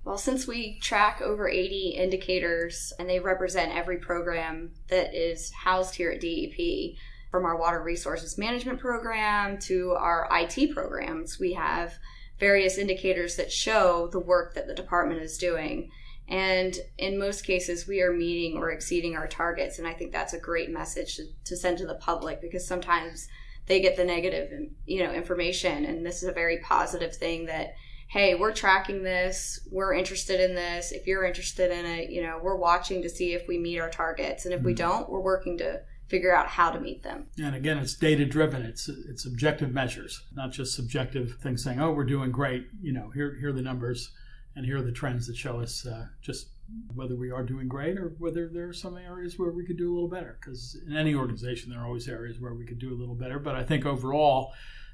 Well, 0.04 0.18
since 0.18 0.46
we 0.46 0.78
track 0.80 1.20
over 1.22 1.48
80 1.48 1.90
indicators 1.90 2.92
and 2.98 3.08
they 3.08 3.20
represent 3.20 3.74
every 3.74 3.98
program 3.98 4.72
that 4.88 5.14
is 5.14 5.50
housed 5.52 5.94
here 5.94 6.10
at 6.10 6.20
DEP, 6.20 6.96
from 7.32 7.46
our 7.46 7.56
water 7.56 7.82
resources 7.82 8.36
management 8.36 8.78
program 8.78 9.58
to 9.58 9.92
our 9.92 10.28
IT 10.30 10.74
programs, 10.74 11.40
we 11.40 11.54
have 11.54 11.94
various 12.38 12.76
indicators 12.76 13.36
that 13.36 13.50
show 13.50 14.06
the 14.08 14.20
work 14.20 14.54
that 14.54 14.66
the 14.66 14.74
department 14.74 15.22
is 15.22 15.38
doing. 15.38 15.90
And 16.28 16.76
in 16.98 17.18
most 17.18 17.44
cases, 17.44 17.88
we 17.88 18.02
are 18.02 18.12
meeting 18.12 18.58
or 18.58 18.70
exceeding 18.70 19.16
our 19.16 19.26
targets. 19.26 19.78
And 19.78 19.88
I 19.88 19.94
think 19.94 20.12
that's 20.12 20.34
a 20.34 20.38
great 20.38 20.70
message 20.70 21.18
to, 21.44 21.56
send 21.56 21.78
to 21.78 21.86
the 21.86 21.94
public 21.94 22.42
because 22.42 22.66
sometimes 22.66 23.28
they 23.66 23.80
get 23.80 23.96
the 23.96 24.04
negative, 24.04 24.50
you 24.84 25.02
know, 25.02 25.12
information. 25.12 25.86
And 25.86 26.04
this 26.04 26.22
is 26.22 26.28
a 26.28 26.32
very 26.32 26.58
positive 26.58 27.16
thing 27.16 27.46
that 27.46 27.74
hey, 28.12 28.34
we're 28.34 28.52
tracking 28.52 29.02
this, 29.02 29.66
we're 29.70 29.94
interested 29.94 30.38
in 30.38 30.54
this. 30.54 30.92
If 30.92 31.06
you're 31.06 31.24
interested 31.24 31.70
in 31.70 31.86
it, 31.86 32.10
you 32.10 32.22
know, 32.22 32.38
we're 32.42 32.56
watching 32.56 33.00
to 33.00 33.08
see 33.08 33.32
if 33.32 33.48
we 33.48 33.58
meet 33.58 33.78
our 33.78 33.88
targets. 33.88 34.44
And 34.44 34.52
if 34.52 34.58
mm-hmm. 34.58 34.66
we 34.66 34.74
don't, 34.74 35.08
we're 35.08 35.20
working 35.20 35.56
to 35.58 35.80
figure 36.08 36.36
out 36.36 36.46
how 36.46 36.70
to 36.70 36.78
meet 36.78 37.02
them. 37.02 37.28
And 37.42 37.54
again, 37.54 37.78
it's 37.78 37.94
data 37.94 38.26
driven. 38.26 38.60
It's 38.62 38.86
it's 38.86 39.24
objective 39.24 39.72
measures, 39.72 40.24
not 40.34 40.52
just 40.52 40.74
subjective 40.74 41.38
things 41.42 41.64
saying, 41.64 41.80
"Oh, 41.80 41.90
we're 41.92 42.04
doing 42.04 42.30
great." 42.30 42.66
You 42.82 42.92
know, 42.92 43.08
here 43.14 43.34
here 43.40 43.48
are 43.48 43.52
the 43.54 43.62
numbers, 43.62 44.10
and 44.54 44.66
here 44.66 44.76
are 44.76 44.82
the 44.82 44.92
trends 44.92 45.26
that 45.28 45.36
show 45.36 45.60
us 45.60 45.86
uh, 45.86 46.04
just 46.20 46.48
whether 46.94 47.16
we 47.16 47.30
are 47.30 47.42
doing 47.42 47.66
great 47.66 47.96
or 47.96 48.14
whether 48.18 48.46
there 48.46 48.68
are 48.68 48.74
some 48.74 48.98
areas 48.98 49.38
where 49.38 49.52
we 49.52 49.64
could 49.64 49.78
do 49.78 49.90
a 49.90 49.94
little 49.94 50.08
better. 50.08 50.36
Because 50.38 50.76
in 50.86 50.94
any 50.94 51.14
organization, 51.14 51.70
there 51.70 51.80
are 51.80 51.86
always 51.86 52.08
areas 52.08 52.38
where 52.38 52.52
we 52.52 52.66
could 52.66 52.78
do 52.78 52.92
a 52.92 52.98
little 52.98 53.14
better. 53.14 53.38
But 53.38 53.54
I 53.54 53.62
think 53.62 53.86
overall, 53.86 54.52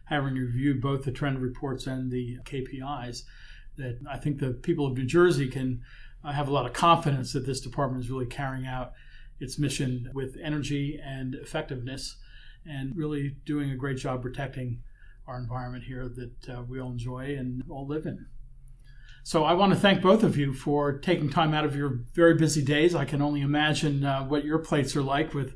having 0.09 0.35
reviewed 0.35 0.81
both 0.81 1.05
the 1.05 1.12
trend 1.12 1.40
reports 1.40 1.87
and 1.87 2.11
the 2.11 2.38
KPIs, 2.44 3.23
that 3.77 3.99
I 4.11 4.18
think 4.18 4.38
the 4.38 4.51
people 4.51 4.87
of 4.87 4.97
New 4.97 5.07
Jersey 5.07 5.49
can 5.49 5.83
uh, 6.25 6.33
have 6.33 6.49
a 6.49 6.53
lot 6.53 6.66
of 6.66 6.73
confidence 6.73 7.33
that 7.33 7.47
this 7.47 7.61
department 7.61 8.05
is 8.05 8.11
really 8.11 8.27
carrying 8.27 8.66
out 8.66 8.92
its 9.40 9.59
mission 9.59 10.11
with 10.14 10.37
energy 10.42 11.01
and 11.03 11.35
effectiveness 11.35 12.16
and 12.66 12.97
really 12.97 13.37
doing 13.44 13.71
a 13.71 13.77
great 13.77 13.97
job 13.97 14.23
protecting 14.23 14.83
our 15.27 15.38
environment 15.38 15.85
here 15.85 16.09
that 16.09 16.49
uh, 16.49 16.62
we 16.62 16.81
all 16.81 16.90
enjoy 16.90 17.37
and 17.37 17.62
all 17.71 17.87
live 17.87 18.07
in. 18.07 18.27
So 19.23 19.44
I 19.44 19.53
want 19.53 19.73
to 19.75 19.79
thank 19.79 20.01
both 20.01 20.23
of 20.23 20.38
you 20.38 20.55
for 20.55 20.99
taking 20.99 21.29
time 21.29 21.53
out 21.53 21.66
of 21.66 21.77
your 21.77 22.01
very 22.14 22.35
busy 22.35 22.62
days. 22.62 22.94
I 22.94 23.05
can 23.05 23.21
only 23.21 23.42
imagine 23.42 24.05
uh, 24.05 24.25
what 24.25 24.44
your 24.44 24.59
plates 24.59 24.97
are 24.97 25.03
like 25.03 25.35
with 25.35 25.55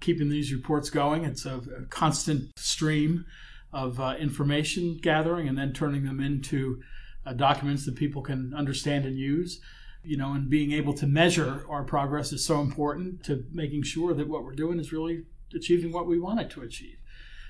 keeping 0.00 0.28
these 0.28 0.52
reports 0.52 0.90
going. 0.90 1.24
It's 1.24 1.46
a, 1.46 1.60
a 1.78 1.84
constant 1.88 2.50
stream 2.58 3.24
of 3.72 3.98
uh, 4.00 4.14
information 4.18 4.98
gathering 5.00 5.48
and 5.48 5.56
then 5.56 5.72
turning 5.72 6.04
them 6.04 6.20
into 6.20 6.80
uh, 7.24 7.32
documents 7.32 7.86
that 7.86 7.96
people 7.96 8.22
can 8.22 8.52
understand 8.54 9.04
and 9.04 9.16
use 9.16 9.60
you 10.04 10.16
know, 10.16 10.32
and 10.32 10.50
being 10.50 10.72
able 10.72 10.94
to 10.94 11.06
measure 11.06 11.64
our 11.68 11.84
progress 11.84 12.32
is 12.32 12.44
so 12.44 12.60
important 12.60 13.22
to 13.24 13.44
making 13.52 13.82
sure 13.82 14.14
that 14.14 14.28
what 14.28 14.44
we're 14.44 14.54
doing 14.54 14.78
is 14.78 14.92
really 14.92 15.24
achieving 15.54 15.92
what 15.92 16.06
we 16.06 16.18
want 16.18 16.40
it 16.40 16.50
to 16.50 16.62
achieve. 16.62 16.96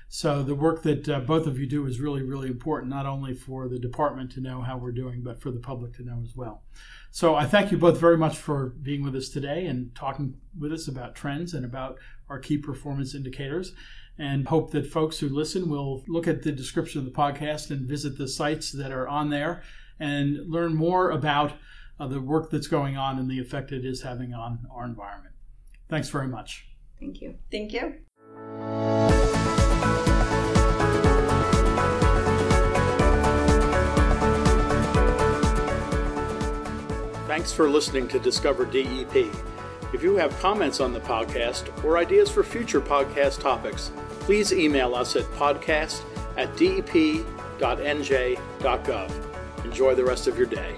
So 0.07 0.43
the 0.43 0.53
work 0.53 0.83
that 0.83 1.09
uh, 1.09 1.21
both 1.21 1.47
of 1.47 1.57
you 1.57 1.65
do 1.65 1.87
is 1.87 1.99
really, 1.99 2.21
really 2.21 2.47
important, 2.47 2.91
not 2.91 3.07
only 3.07 3.33
for 3.33 3.67
the 3.67 3.79
department 3.79 4.31
to 4.33 4.41
know 4.41 4.61
how 4.61 4.77
we're 4.77 4.91
doing, 4.91 5.23
but 5.23 5.41
for 5.41 5.49
the 5.49 5.59
public 5.59 5.93
to 5.95 6.03
know 6.03 6.21
as 6.23 6.35
well. 6.35 6.61
So 7.09 7.33
I 7.33 7.45
thank 7.45 7.71
you 7.71 7.77
both 7.79 7.99
very 7.99 8.17
much 8.17 8.37
for 8.37 8.67
being 8.81 9.03
with 9.03 9.15
us 9.15 9.29
today 9.29 9.65
and 9.65 9.95
talking 9.95 10.35
with 10.59 10.71
us 10.71 10.87
about 10.87 11.15
trends 11.15 11.55
and 11.55 11.65
about 11.65 11.97
our 12.29 12.37
key 12.37 12.59
performance 12.59 13.15
indicators. 13.15 13.73
And 14.17 14.47
hope 14.47 14.71
that 14.71 14.85
folks 14.85 15.19
who 15.19 15.27
listen 15.27 15.69
will 15.69 16.03
look 16.07 16.27
at 16.27 16.43
the 16.43 16.51
description 16.51 16.99
of 16.99 17.05
the 17.05 17.11
podcast 17.11 17.71
and 17.71 17.87
visit 17.87 18.17
the 18.17 18.27
sites 18.27 18.71
that 18.71 18.91
are 18.91 19.07
on 19.07 19.29
there 19.29 19.63
and 19.99 20.49
learn 20.49 20.75
more 20.75 21.09
about 21.09 21.53
uh, 21.99 22.07
the 22.07 22.21
work 22.21 22.51
that's 22.51 22.67
going 22.67 22.97
on 22.97 23.17
and 23.17 23.29
the 23.29 23.39
effect 23.39 23.71
it 23.71 23.85
is 23.85 24.01
having 24.01 24.33
on 24.33 24.67
our 24.71 24.85
environment. 24.85 25.33
Thanks 25.89 26.09
very 26.09 26.27
much. 26.27 26.67
Thank 26.99 27.21
you. 27.21 27.35
Thank 27.51 27.73
you. 27.73 27.95
Thanks 37.27 37.51
for 37.51 37.67
listening 37.67 38.07
to 38.09 38.19
Discover 38.19 38.65
DEP. 38.65 39.52
If 39.93 40.01
you 40.01 40.15
have 40.15 40.37
comments 40.39 40.79
on 40.79 40.91
the 40.91 40.99
podcast 40.99 41.83
or 41.83 41.97
ideas 41.99 42.29
for 42.29 42.43
future 42.43 42.81
podcast 42.81 43.39
topics, 43.39 43.91
please 44.21 44.51
email 44.51 44.95
us 44.95 45.15
at 45.15 45.23
podcast 45.33 46.01
at 46.35 46.49
dep.nj.gov. 46.57 47.25
Enjoy 49.65 49.95
the 49.95 50.03
rest 50.03 50.27
of 50.27 50.37
your 50.37 50.47
day. 50.47 50.77